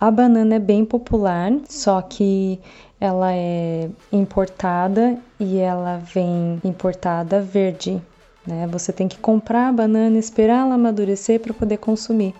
A 0.00 0.10
banana 0.10 0.56
é 0.56 0.58
bem 0.58 0.84
popular, 0.84 1.52
só 1.68 2.02
que 2.02 2.58
ela 3.00 3.32
é 3.32 3.88
importada 4.10 5.16
e 5.38 5.58
ela 5.58 5.98
vem 5.98 6.60
importada 6.64 7.40
verde. 7.40 8.02
Né? 8.46 8.66
Você 8.68 8.92
tem 8.92 9.08
que 9.08 9.18
comprar 9.18 9.68
a 9.68 9.72
banana, 9.72 10.18
esperar 10.18 10.66
ela 10.66 10.74
amadurecer 10.74 11.40
para 11.40 11.52
poder 11.52 11.78
consumir. 11.78 12.34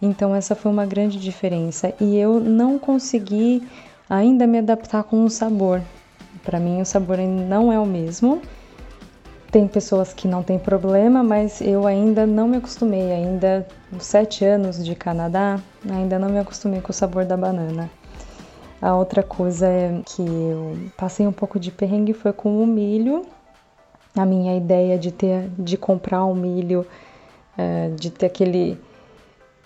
Então 0.00 0.34
essa 0.34 0.54
foi 0.54 0.70
uma 0.70 0.84
grande 0.84 1.18
diferença 1.18 1.94
e 2.00 2.16
eu 2.16 2.40
não 2.40 2.78
consegui 2.78 3.66
ainda 4.08 4.46
me 4.46 4.58
adaptar 4.58 5.04
com 5.04 5.24
o 5.24 5.30
sabor. 5.30 5.80
Para 6.42 6.60
mim 6.60 6.80
o 6.80 6.84
sabor 6.84 7.18
não 7.18 7.72
é 7.72 7.78
o 7.78 7.86
mesmo. 7.86 8.42
Tem 9.50 9.68
pessoas 9.68 10.12
que 10.12 10.26
não 10.26 10.42
tem 10.42 10.58
problema, 10.58 11.22
mas 11.22 11.60
eu 11.60 11.86
ainda 11.86 12.26
não 12.26 12.48
me 12.48 12.56
acostumei. 12.56 13.12
Ainda 13.12 13.66
nos 13.90 14.04
sete 14.04 14.44
anos 14.44 14.84
de 14.84 14.96
Canadá, 14.96 15.60
ainda 15.88 16.18
não 16.18 16.28
me 16.28 16.40
acostumei 16.40 16.80
com 16.80 16.90
o 16.90 16.94
sabor 16.94 17.24
da 17.24 17.36
banana. 17.36 17.88
A 18.82 18.94
outra 18.96 19.22
coisa 19.22 19.68
é 19.68 20.02
que 20.04 20.22
eu 20.22 20.76
passei 20.96 21.26
um 21.26 21.32
pouco 21.32 21.58
de 21.58 21.70
perrengue 21.70 22.12
foi 22.12 22.32
com 22.32 22.62
o 22.62 22.66
milho 22.66 23.24
a 24.16 24.24
minha 24.24 24.56
ideia 24.56 24.98
de 24.98 25.10
ter 25.10 25.48
de 25.58 25.76
comprar 25.76 26.24
um 26.24 26.34
milho, 26.34 26.86
é, 27.56 27.88
de 27.90 28.10
ter 28.10 28.26
aquele 28.26 28.78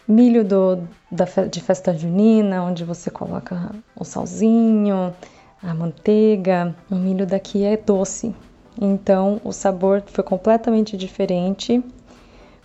milho 0.06 0.44
do, 0.44 0.78
da, 1.10 1.26
de 1.50 1.60
festa 1.60 1.92
junina, 1.92 2.62
onde 2.62 2.84
você 2.84 3.10
coloca 3.10 3.70
o 3.94 4.04
salzinho, 4.04 5.14
a 5.62 5.74
manteiga. 5.74 6.74
O 6.90 6.94
milho 6.94 7.26
daqui 7.26 7.64
é 7.64 7.76
doce, 7.76 8.34
então 8.80 9.40
o 9.44 9.52
sabor 9.52 10.02
foi 10.06 10.24
completamente 10.24 10.96
diferente 10.96 11.82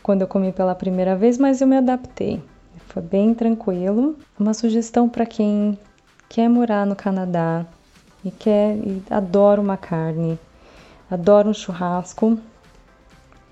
quando 0.02 0.22
eu 0.22 0.28
comi 0.28 0.52
pela 0.52 0.76
primeira 0.76 1.16
vez, 1.16 1.38
mas 1.38 1.62
eu 1.62 1.68
me 1.68 1.78
adaptei. 1.78 2.42
Foi 2.88 3.02
bem 3.02 3.34
tranquilo. 3.34 4.16
Uma 4.38 4.54
sugestão 4.54 5.10
para 5.10 5.26
quem 5.26 5.78
quer 6.30 6.50
morar 6.50 6.86
no 6.86 6.96
Canadá 6.96 7.66
e 8.24 8.30
quer 8.30 8.76
e 8.76 9.02
adora 9.10 9.60
uma 9.60 9.78
carne, 9.78 10.38
adora 11.10 11.48
um 11.48 11.54
churrasco, 11.54 12.38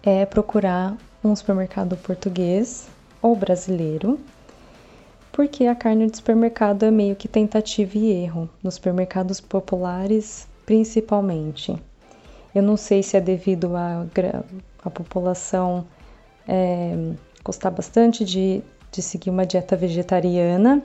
é 0.03 0.25
procurar 0.25 0.97
um 1.23 1.35
supermercado 1.35 1.95
português 1.97 2.87
ou 3.21 3.35
brasileiro, 3.35 4.19
porque 5.31 5.65
a 5.65 5.75
carne 5.75 6.09
de 6.09 6.17
supermercado 6.17 6.83
é 6.83 6.91
meio 6.91 7.15
que 7.15 7.27
tentativa 7.27 7.97
e 7.97 8.11
erro, 8.11 8.49
nos 8.63 8.75
supermercados 8.75 9.39
populares 9.39 10.47
principalmente. 10.65 11.75
Eu 12.53 12.63
não 12.63 12.75
sei 12.75 13.01
se 13.03 13.15
é 13.15 13.21
devido 13.21 13.75
à 13.75 14.05
a, 14.83 14.89
população 14.89 15.85
é, 16.47 17.13
gostar 17.43 17.71
bastante 17.71 18.25
de, 18.25 18.61
de 18.91 19.01
seguir 19.01 19.29
uma 19.29 19.45
dieta 19.45 19.75
vegetariana. 19.75 20.81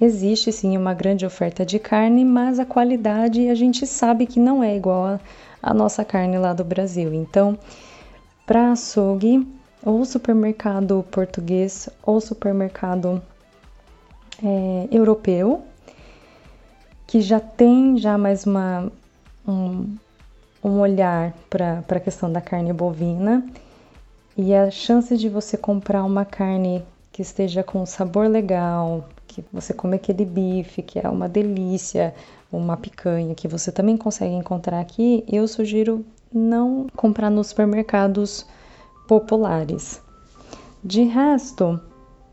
Existe 0.00 0.52
sim 0.52 0.76
uma 0.76 0.92
grande 0.92 1.24
oferta 1.24 1.64
de 1.64 1.78
carne, 1.78 2.24
mas 2.24 2.58
a 2.58 2.66
qualidade 2.66 3.48
a 3.48 3.54
gente 3.54 3.86
sabe 3.86 4.26
que 4.26 4.38
não 4.38 4.62
é 4.62 4.76
igual 4.76 5.18
à 5.62 5.72
nossa 5.72 6.04
carne 6.04 6.36
lá 6.36 6.52
do 6.52 6.64
Brasil. 6.64 7.14
Então, 7.14 7.58
para 8.46 8.72
açougue, 8.72 9.46
ou 9.82 10.04
supermercado 10.04 11.04
português 11.10 11.88
ou 12.02 12.20
supermercado 12.20 13.22
é, 14.42 14.88
europeu, 14.90 15.62
que 17.06 17.20
já 17.20 17.38
tem 17.38 17.96
já 17.96 18.18
mais 18.18 18.44
uma, 18.44 18.90
um, 19.46 19.94
um 20.62 20.80
olhar 20.80 21.32
para 21.48 21.84
a 21.88 22.00
questão 22.00 22.30
da 22.30 22.40
carne 22.40 22.72
bovina 22.72 23.46
e 24.36 24.52
a 24.52 24.70
chance 24.70 25.16
de 25.16 25.28
você 25.28 25.56
comprar 25.56 26.04
uma 26.04 26.24
carne 26.24 26.84
que 27.12 27.22
esteja 27.22 27.62
com 27.62 27.86
sabor 27.86 28.28
legal, 28.28 29.08
que 29.42 29.48
você 29.52 29.72
come 29.72 29.96
aquele 29.96 30.24
bife, 30.24 30.82
que 30.82 30.98
é 30.98 31.08
uma 31.08 31.28
delícia, 31.28 32.14
uma 32.52 32.76
picanha 32.76 33.34
que 33.34 33.48
você 33.48 33.72
também 33.72 33.96
consegue 33.96 34.34
encontrar 34.34 34.80
aqui, 34.80 35.24
eu 35.30 35.46
sugiro 35.48 36.04
não 36.32 36.86
comprar 36.94 37.30
nos 37.30 37.48
supermercados 37.48 38.46
populares. 39.06 40.02
De 40.82 41.02
resto, 41.02 41.80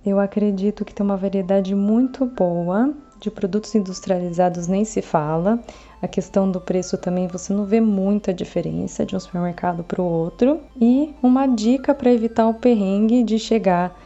eu 0.06 0.20
acredito 0.20 0.84
que 0.84 0.94
tem 0.94 1.06
uma 1.06 1.18
variedade 1.18 1.74
muito 1.74 2.26
boa 2.26 2.94
de 3.20 3.32
produtos 3.32 3.74
industrializados 3.74 4.68
nem 4.68 4.84
se 4.84 5.02
fala. 5.02 5.60
A 6.02 6.08
questão 6.08 6.52
do 6.52 6.60
preço 6.60 6.98
também 6.98 7.28
você 7.28 7.54
não 7.54 7.63
vê 7.63 7.80
muita 7.80 8.34
diferença 8.34 9.06
de 9.06 9.16
um 9.16 9.20
supermercado 9.20 9.84
para 9.84 10.02
o 10.02 10.06
outro. 10.06 10.60
E 10.80 11.13
uma 11.24 11.48
dica 11.48 11.96
para 11.96 12.12
evitar 12.12 12.48
o 12.48 12.54
perrengue 12.54 13.24
de 13.24 13.39
chegar 13.39 13.98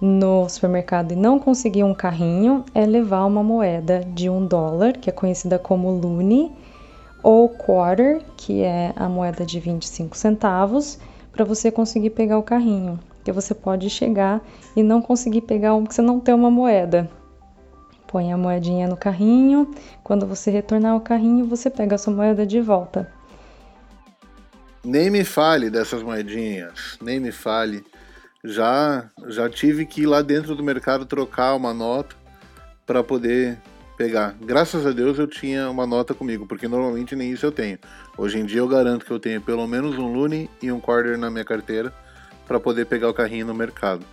no 0.00 0.48
supermercado 0.48 1.12
e 1.12 1.16
não 1.16 1.38
conseguir 1.38 1.84
um 1.84 1.92
carrinho 1.92 2.64
é 2.74 2.86
levar 2.86 3.26
uma 3.26 3.42
moeda 3.42 4.00
de 4.00 4.30
um 4.30 4.46
dólar, 4.46 4.94
que 4.94 5.10
é 5.10 5.12
conhecida 5.12 5.58
como 5.58 5.90
lune, 5.90 6.50
ou 7.22 7.48
quarter, 7.48 8.22
que 8.36 8.62
é 8.62 8.94
a 8.96 9.08
moeda 9.08 9.44
de 9.44 9.60
25 9.60 10.16
centavos, 10.16 10.98
para 11.30 11.44
você 11.44 11.70
conseguir 11.70 12.10
pegar 12.10 12.38
o 12.38 12.42
carrinho. 12.42 12.98
Porque 13.16 13.30
você 13.30 13.54
pode 13.54 13.90
chegar 13.90 14.40
e 14.74 14.82
não 14.82 15.02
conseguir 15.02 15.42
pegar 15.42 15.74
um 15.74 15.82
porque 15.82 15.94
você 15.94 16.02
não 16.02 16.18
tem 16.18 16.34
uma 16.34 16.50
moeda. 16.50 17.10
Põe 18.06 18.32
a 18.32 18.36
moedinha 18.36 18.88
no 18.88 18.96
carrinho, 18.96 19.70
quando 20.02 20.26
você 20.26 20.50
retornar 20.50 20.92
ao 20.92 21.00
carrinho, 21.00 21.44
você 21.44 21.68
pega 21.68 21.94
a 21.94 21.98
sua 21.98 22.12
moeda 22.12 22.46
de 22.46 22.60
volta. 22.60 23.12
Nem 24.82 25.10
me 25.10 25.24
fale 25.24 25.68
dessas 25.68 26.02
moedinhas, 26.02 26.98
nem 27.02 27.20
me 27.20 27.30
fale. 27.30 27.84
Já 28.42 29.10
já 29.26 29.48
tive 29.48 29.84
que 29.84 30.02
ir 30.02 30.06
lá 30.06 30.22
dentro 30.22 30.54
do 30.54 30.62
mercado 30.62 31.04
trocar 31.04 31.54
uma 31.54 31.74
nota 31.74 32.16
para 32.86 33.04
poder 33.04 33.58
pegar. 33.96 34.34
Graças 34.40 34.86
a 34.86 34.92
Deus 34.92 35.18
eu 35.18 35.26
tinha 35.26 35.68
uma 35.68 35.86
nota 35.86 36.14
comigo, 36.14 36.46
porque 36.46 36.66
normalmente 36.66 37.14
nem 37.14 37.32
isso 37.32 37.44
eu 37.44 37.52
tenho. 37.52 37.78
Hoje 38.16 38.38
em 38.38 38.46
dia 38.46 38.60
eu 38.60 38.68
garanto 38.68 39.04
que 39.04 39.10
eu 39.10 39.20
tenho 39.20 39.42
pelo 39.42 39.66
menos 39.66 39.98
um 39.98 40.10
Lune 40.10 40.48
e 40.62 40.72
um 40.72 40.80
Quarter 40.80 41.18
na 41.18 41.30
minha 41.30 41.44
carteira 41.44 41.92
para 42.46 42.58
poder 42.58 42.86
pegar 42.86 43.10
o 43.10 43.14
carrinho 43.14 43.46
no 43.46 43.54
mercado. 43.54 44.04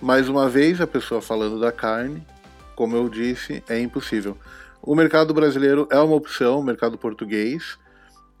Mais 0.00 0.28
uma 0.28 0.48
vez, 0.48 0.80
a 0.80 0.86
pessoa 0.86 1.20
falando 1.20 1.58
da 1.58 1.72
carne, 1.72 2.24
como 2.76 2.94
eu 2.94 3.08
disse, 3.08 3.62
é 3.68 3.80
impossível. 3.80 4.38
O 4.80 4.94
mercado 4.94 5.34
brasileiro 5.34 5.88
é 5.90 5.98
uma 5.98 6.14
opção, 6.14 6.60
o 6.60 6.62
mercado 6.62 6.96
português. 6.96 7.76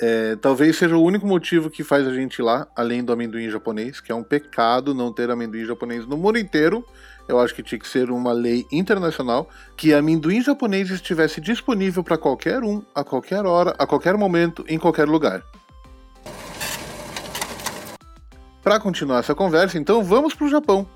É, 0.00 0.36
talvez 0.36 0.76
seja 0.76 0.96
o 0.96 1.02
único 1.02 1.26
motivo 1.26 1.68
que 1.68 1.82
faz 1.82 2.06
a 2.06 2.14
gente 2.14 2.36
ir 2.36 2.42
lá, 2.42 2.68
além 2.76 3.02
do 3.02 3.12
amendoim 3.12 3.50
japonês, 3.50 4.00
que 4.00 4.12
é 4.12 4.14
um 4.14 4.22
pecado 4.22 4.94
não 4.94 5.12
ter 5.12 5.28
amendoim 5.28 5.64
japonês 5.64 6.06
no 6.06 6.16
mundo 6.16 6.38
inteiro. 6.38 6.86
Eu 7.26 7.38
acho 7.40 7.52
que 7.52 7.62
tinha 7.62 7.78
que 7.78 7.88
ser 7.88 8.10
uma 8.10 8.32
lei 8.32 8.64
internacional 8.70 9.50
que 9.76 9.92
amendoim 9.92 10.40
japonês 10.40 10.88
estivesse 10.90 11.40
disponível 11.40 12.04
para 12.04 12.16
qualquer 12.16 12.62
um, 12.62 12.80
a 12.94 13.02
qualquer 13.02 13.44
hora, 13.44 13.74
a 13.76 13.86
qualquer 13.86 14.16
momento, 14.16 14.64
em 14.68 14.78
qualquer 14.78 15.08
lugar. 15.08 15.42
Para 18.62 18.78
continuar 18.78 19.18
essa 19.18 19.34
conversa, 19.34 19.78
então 19.78 20.02
vamos 20.04 20.32
para 20.32 20.46
o 20.46 20.50
Japão, 20.50 20.86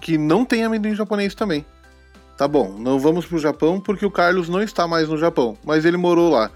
que 0.00 0.16
não 0.16 0.46
tem 0.46 0.64
amendoim 0.64 0.94
japonês 0.94 1.34
também. 1.34 1.64
Tá 2.38 2.48
bom, 2.48 2.76
não 2.78 2.98
vamos 2.98 3.26
pro 3.26 3.38
Japão 3.38 3.78
porque 3.78 4.04
o 4.04 4.10
Carlos 4.10 4.48
não 4.48 4.60
está 4.60 4.88
mais 4.88 5.08
no 5.08 5.16
Japão, 5.16 5.56
mas 5.62 5.84
ele 5.84 5.96
morou 5.96 6.30
lá. 6.30 6.50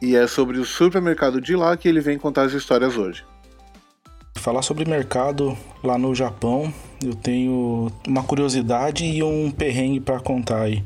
E 0.00 0.14
é 0.14 0.26
sobre 0.26 0.58
o 0.58 0.64
supermercado 0.64 1.40
de 1.40 1.56
lá 1.56 1.76
que 1.76 1.88
ele 1.88 2.00
vem 2.00 2.18
contar 2.18 2.42
as 2.42 2.52
histórias 2.52 2.96
hoje. 2.96 3.24
Falar 4.36 4.62
sobre 4.62 4.88
mercado 4.88 5.58
lá 5.82 5.98
no 5.98 6.14
Japão, 6.14 6.72
eu 7.04 7.14
tenho 7.14 7.90
uma 8.06 8.22
curiosidade 8.22 9.04
e 9.04 9.22
um 9.22 9.50
perrengue 9.50 9.98
para 9.98 10.20
contar 10.20 10.62
aí. 10.62 10.84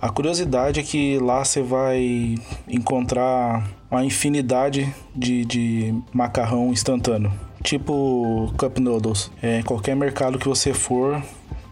A 0.00 0.08
curiosidade 0.08 0.80
é 0.80 0.82
que 0.82 1.18
lá 1.18 1.44
você 1.44 1.60
vai 1.60 2.36
encontrar 2.66 3.68
uma 3.90 4.04
infinidade 4.04 4.94
de, 5.14 5.44
de 5.44 5.94
macarrão 6.12 6.72
instantâneo, 6.72 7.32
tipo 7.62 8.52
cup 8.56 8.78
noodles. 8.78 9.30
É, 9.42 9.62
qualquer 9.62 9.94
mercado 9.94 10.38
que 10.38 10.48
você 10.48 10.72
for, 10.72 11.22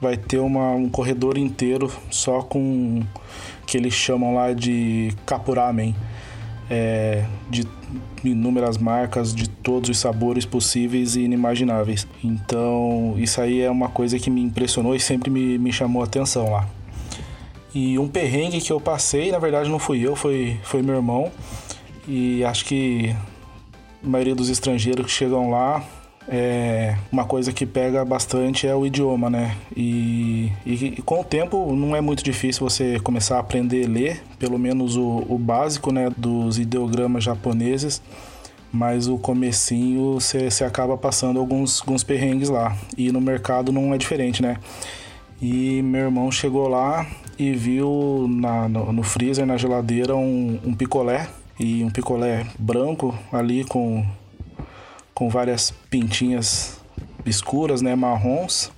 vai 0.01 0.17
ter 0.17 0.39
uma, 0.39 0.73
um 0.73 0.89
corredor 0.89 1.39
inteiro 1.39 1.91
só 2.11 2.43
com 2.43 3.03
que 3.67 3.77
eles 3.77 3.95
chamam 3.95 4.35
lá 4.35 4.53
de 4.53 5.13
kapuramen. 5.25 5.95
É, 6.69 7.25
de 7.49 7.65
inúmeras 8.25 8.77
marcas 8.77 9.33
de 9.35 9.49
todos 9.49 9.89
os 9.89 9.99
sabores 9.99 10.45
possíveis 10.45 11.15
e 11.15 11.21
inimagináveis. 11.21 12.07
Então, 12.25 13.15
isso 13.17 13.41
aí 13.41 13.61
é 13.61 13.71
uma 13.71 13.89
coisa 13.89 14.19
que 14.19 14.31
me 14.31 14.43
impressionou 14.43 14.95
e 14.95 15.01
sempre 15.01 15.31
me, 15.31 15.59
me 15.59 15.73
chamou 15.73 16.03
a 16.03 16.07
atenção 16.07 16.51
lá. 16.51 16.69
E 17.75 17.99
um 17.99 18.09
perrengue 18.09 18.61
que 18.61 18.73
eu 18.73 18.81
passei, 18.81 19.31
na 19.31 19.39
verdade 19.39 19.69
não 19.69 19.79
fui 19.79 20.01
eu, 20.01 20.17
foi, 20.17 20.59
foi 20.63 20.83
meu 20.83 20.97
irmão. 20.97 21.31
E 22.09 22.43
acho 22.45 22.65
que 22.65 23.15
a 24.05 24.09
maioria 24.09 24.35
dos 24.35 24.49
estrangeiros 24.49 25.07
que 25.07 25.13
chegam 25.13 25.51
lá 25.51 25.85
é, 26.29 26.97
uma 27.11 27.25
coisa 27.25 27.53
que 27.53 27.65
pega 27.65 28.05
bastante 28.05 28.67
é 28.67 28.75
o 28.75 28.85
idioma, 28.85 29.31
né? 29.31 29.57
E, 29.77 30.51
e, 30.65 30.95
e, 30.99 31.03
com 31.03 31.21
o 31.21 31.25
tempo 31.25 31.75
não 31.75 31.95
é 31.95 32.01
muito 32.01 32.23
difícil 32.23 32.69
você 32.69 32.99
começar 33.01 33.37
a 33.37 33.41
aprender 33.41 33.87
a 33.87 33.89
ler, 33.89 34.23
pelo 34.39 34.59
menos 34.59 34.97
o, 34.97 35.25
o 35.29 35.39
básico, 35.39 35.93
né, 35.93 36.11
dos 36.17 36.59
ideogramas 36.59 37.23
japoneses. 37.23 38.03
Mas 38.73 39.07
o 39.07 39.17
comecinho 39.17 40.15
você, 40.15 40.65
acaba 40.65 40.99
passando 40.99 41.39
alguns, 41.39 41.81
alguns 41.81 42.03
perrengues 42.03 42.49
lá. 42.49 42.77
E 42.99 43.13
no 43.13 43.21
mercado 43.21 43.71
não 43.71 43.95
é 43.95 43.99
diferente, 43.99 44.43
né? 44.43 44.59
E 45.41 45.81
meu 45.83 46.03
irmão 46.03 46.31
chegou 46.33 46.69
lá 46.69 47.07
e 47.39 47.53
viu 47.53 48.27
na, 48.29 48.69
no, 48.69 48.93
no 48.93 49.03
freezer, 49.03 49.47
na 49.47 49.57
geladeira, 49.57 50.17
um, 50.17 50.59
um 50.65 50.75
picolé. 50.75 51.29
E 51.59 51.83
um 51.85 51.89
picolé 51.89 52.45
branco 52.59 53.15
ali 53.33 53.65
com 53.65 54.05
com 55.17 55.31
várias 55.31 55.71
pintinhas 55.89 56.79
escuras, 57.25 57.81
né, 57.81 57.95
marrons. 57.95 58.71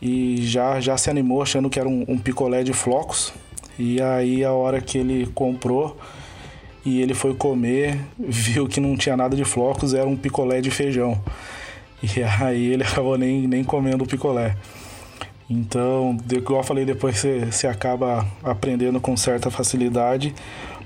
E 0.00 0.38
já, 0.40 0.80
já 0.80 0.96
se 0.96 1.10
animou 1.10 1.42
achando 1.42 1.68
que 1.68 1.78
era 1.78 1.86
um, 1.86 2.02
um 2.08 2.18
picolé 2.18 2.62
de 2.62 2.72
flocos. 2.72 3.30
E 3.78 4.00
aí 4.00 4.42
a 4.42 4.52
hora 4.52 4.80
que 4.80 4.96
ele 4.96 5.26
comprou 5.34 5.98
e 6.82 7.02
ele 7.02 7.12
foi 7.12 7.34
comer, 7.34 8.00
viu 8.18 8.66
que 8.66 8.80
não 8.80 8.96
tinha 8.96 9.18
nada 9.18 9.36
de 9.36 9.44
flocos, 9.44 9.92
era 9.92 10.08
um 10.08 10.16
picolé 10.16 10.62
de 10.62 10.70
feijão. 10.70 11.20
E 12.02 12.22
aí 12.22 12.72
ele 12.72 12.82
acabou 12.84 13.18
nem, 13.18 13.46
nem 13.46 13.62
comendo 13.62 14.04
o 14.04 14.06
picolé. 14.06 14.56
Então, 15.48 16.16
igual 16.32 16.60
eu 16.60 16.64
falei, 16.64 16.86
depois 16.86 17.18
você, 17.18 17.44
você 17.50 17.66
acaba 17.66 18.26
aprendendo 18.42 18.98
com 18.98 19.14
certa 19.14 19.50
facilidade 19.50 20.34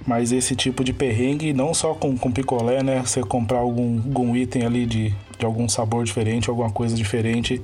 mas 0.08 0.32
esse 0.32 0.56
tipo 0.56 0.82
de 0.82 0.94
perrengue, 0.94 1.52
não 1.52 1.74
só 1.74 1.92
com, 1.92 2.16
com 2.16 2.32
picolé, 2.32 2.82
né? 2.82 3.02
Você 3.02 3.20
comprar 3.20 3.58
algum, 3.58 3.98
algum 3.98 4.34
item 4.34 4.64
ali 4.64 4.86
de, 4.86 5.14
de 5.38 5.44
algum 5.44 5.68
sabor 5.68 6.02
diferente, 6.02 6.48
alguma 6.48 6.72
coisa 6.72 6.96
diferente, 6.96 7.60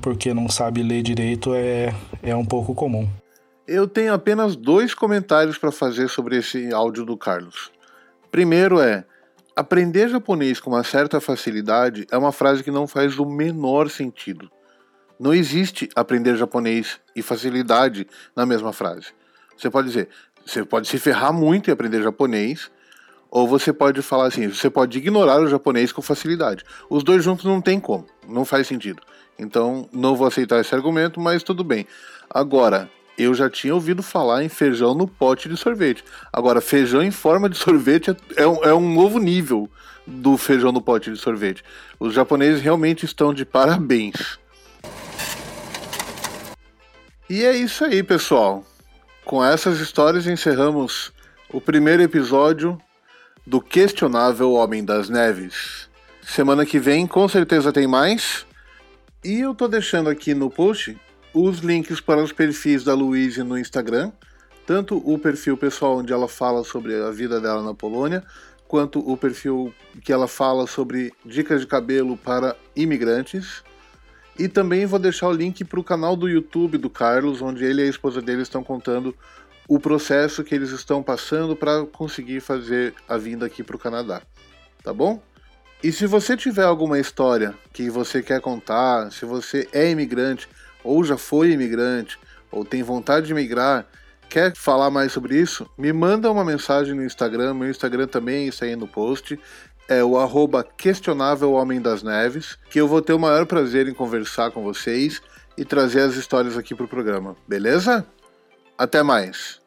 porque 0.00 0.32
não 0.32 0.48
sabe 0.48 0.84
ler 0.84 1.02
direito, 1.02 1.52
é, 1.52 1.92
é 2.22 2.36
um 2.36 2.44
pouco 2.44 2.76
comum. 2.76 3.10
Eu 3.66 3.88
tenho 3.88 4.14
apenas 4.14 4.54
dois 4.54 4.94
comentários 4.94 5.58
para 5.58 5.72
fazer 5.72 6.08
sobre 6.08 6.36
esse 6.36 6.72
áudio 6.72 7.04
do 7.04 7.16
Carlos. 7.16 7.72
Primeiro 8.30 8.80
é: 8.80 9.04
aprender 9.56 10.08
japonês 10.08 10.60
com 10.60 10.70
uma 10.70 10.84
certa 10.84 11.20
facilidade 11.20 12.06
é 12.08 12.16
uma 12.16 12.30
frase 12.30 12.62
que 12.62 12.70
não 12.70 12.86
faz 12.86 13.18
o 13.18 13.26
menor 13.26 13.90
sentido. 13.90 14.48
Não 15.18 15.34
existe 15.34 15.88
aprender 15.96 16.36
japonês 16.36 17.00
e 17.16 17.20
facilidade 17.20 18.06
na 18.36 18.46
mesma 18.46 18.72
frase. 18.72 19.08
Você 19.60 19.68
pode 19.68 19.88
dizer, 19.88 20.08
Você 20.44 20.64
pode 20.64 20.88
se 20.88 20.98
ferrar 20.98 21.32
muito 21.32 21.68
e 21.68 21.72
aprender 21.72 22.02
japonês, 22.02 22.70
ou 23.30 23.46
você 23.46 23.72
pode 23.72 24.02
falar 24.02 24.26
assim, 24.26 24.48
você 24.48 24.68
pode 24.68 24.98
ignorar 24.98 25.40
o 25.40 25.48
japonês 25.48 25.92
com 25.92 26.02
facilidade. 26.02 26.64
Os 26.88 27.04
dois 27.04 27.22
juntos 27.22 27.44
não 27.44 27.60
tem 27.60 27.78
como, 27.78 28.06
não 28.28 28.44
faz 28.44 28.66
sentido. 28.66 29.00
Então, 29.38 29.88
não 29.92 30.16
vou 30.16 30.26
aceitar 30.26 30.60
esse 30.60 30.74
argumento, 30.74 31.20
mas 31.20 31.42
tudo 31.42 31.62
bem. 31.62 31.86
Agora, 32.28 32.90
eu 33.16 33.32
já 33.34 33.48
tinha 33.48 33.74
ouvido 33.74 34.02
falar 34.02 34.42
em 34.42 34.48
feijão 34.48 34.94
no 34.94 35.06
pote 35.06 35.48
de 35.48 35.56
sorvete. 35.56 36.04
Agora, 36.32 36.60
feijão 36.60 37.02
em 37.02 37.10
forma 37.10 37.48
de 37.48 37.56
sorvete 37.58 38.16
é, 38.36 38.46
um, 38.46 38.64
é 38.64 38.74
um 38.74 38.94
novo 38.94 39.18
nível 39.18 39.70
do 40.06 40.36
feijão 40.36 40.72
no 40.72 40.82
pote 40.82 41.10
de 41.10 41.18
sorvete. 41.18 41.62
Os 41.98 42.14
japoneses 42.14 42.60
realmente 42.60 43.04
estão 43.04 43.32
de 43.32 43.44
parabéns. 43.44 44.38
E 47.28 47.44
é 47.44 47.54
isso 47.54 47.84
aí, 47.84 48.02
pessoal. 48.02 48.64
Com 49.30 49.44
essas 49.44 49.78
histórias 49.78 50.26
encerramos 50.26 51.12
o 51.52 51.60
primeiro 51.60 52.02
episódio 52.02 52.76
do 53.46 53.60
questionável 53.60 54.54
Homem 54.54 54.84
das 54.84 55.08
Neves. 55.08 55.88
Semana 56.20 56.66
que 56.66 56.80
vem 56.80 57.06
com 57.06 57.28
certeza 57.28 57.72
tem 57.72 57.86
mais. 57.86 58.44
E 59.22 59.38
eu 59.38 59.54
tô 59.54 59.68
deixando 59.68 60.10
aqui 60.10 60.34
no 60.34 60.50
post 60.50 60.98
os 61.32 61.60
links 61.60 62.00
para 62.00 62.20
os 62.20 62.32
perfis 62.32 62.82
da 62.82 62.92
Luísa 62.92 63.44
no 63.44 63.56
Instagram, 63.56 64.10
tanto 64.66 64.96
o 64.96 65.16
perfil 65.16 65.56
pessoal 65.56 65.98
onde 65.98 66.12
ela 66.12 66.26
fala 66.26 66.64
sobre 66.64 67.00
a 67.00 67.12
vida 67.12 67.40
dela 67.40 67.62
na 67.62 67.72
Polônia, 67.72 68.24
quanto 68.66 68.98
o 68.98 69.16
perfil 69.16 69.72
que 70.02 70.12
ela 70.12 70.26
fala 70.26 70.66
sobre 70.66 71.12
dicas 71.24 71.60
de 71.60 71.68
cabelo 71.68 72.16
para 72.16 72.56
imigrantes. 72.74 73.62
E 74.40 74.48
também 74.48 74.86
vou 74.86 74.98
deixar 74.98 75.28
o 75.28 75.32
link 75.34 75.62
para 75.66 75.78
o 75.78 75.84
canal 75.84 76.16
do 76.16 76.26
YouTube 76.26 76.78
do 76.78 76.88
Carlos, 76.88 77.42
onde 77.42 77.62
ele 77.62 77.82
e 77.82 77.84
a 77.84 77.90
esposa 77.90 78.22
dele 78.22 78.40
estão 78.40 78.64
contando 78.64 79.14
o 79.68 79.78
processo 79.78 80.42
que 80.42 80.54
eles 80.54 80.70
estão 80.70 81.02
passando 81.02 81.54
para 81.54 81.84
conseguir 81.84 82.40
fazer 82.40 82.94
a 83.06 83.18
vinda 83.18 83.44
aqui 83.44 83.62
para 83.62 83.76
o 83.76 83.78
Canadá. 83.78 84.22
Tá 84.82 84.94
bom? 84.94 85.22
E 85.84 85.92
se 85.92 86.06
você 86.06 86.38
tiver 86.38 86.64
alguma 86.64 86.98
história 86.98 87.54
que 87.70 87.90
você 87.90 88.22
quer 88.22 88.40
contar, 88.40 89.12
se 89.12 89.26
você 89.26 89.68
é 89.74 89.90
imigrante 89.90 90.48
ou 90.82 91.04
já 91.04 91.18
foi 91.18 91.50
imigrante 91.50 92.18
ou 92.50 92.64
tem 92.64 92.82
vontade 92.82 93.26
de 93.26 93.34
migrar, 93.34 93.86
quer 94.26 94.56
falar 94.56 94.90
mais 94.90 95.12
sobre 95.12 95.38
isso, 95.38 95.68
me 95.76 95.92
manda 95.92 96.32
uma 96.32 96.46
mensagem 96.46 96.94
no 96.94 97.04
Instagram. 97.04 97.52
Meu 97.52 97.68
Instagram 97.68 98.06
também 98.06 98.48
está 98.48 98.64
aí 98.64 98.74
no 98.74 98.88
post. 98.88 99.38
É 99.90 100.04
o 100.04 100.16
arroba 100.16 100.62
questionável 100.62 101.50
Homem 101.50 101.80
das 101.80 102.00
Neves, 102.00 102.56
que 102.70 102.80
eu 102.80 102.86
vou 102.86 103.02
ter 103.02 103.12
o 103.12 103.18
maior 103.18 103.44
prazer 103.44 103.88
em 103.88 103.92
conversar 103.92 104.52
com 104.52 104.62
vocês 104.62 105.20
e 105.58 105.64
trazer 105.64 106.02
as 106.02 106.14
histórias 106.14 106.56
aqui 106.56 106.76
para 106.76 106.84
o 106.84 106.88
programa, 106.88 107.36
beleza? 107.48 108.06
Até 108.78 109.02
mais! 109.02 109.59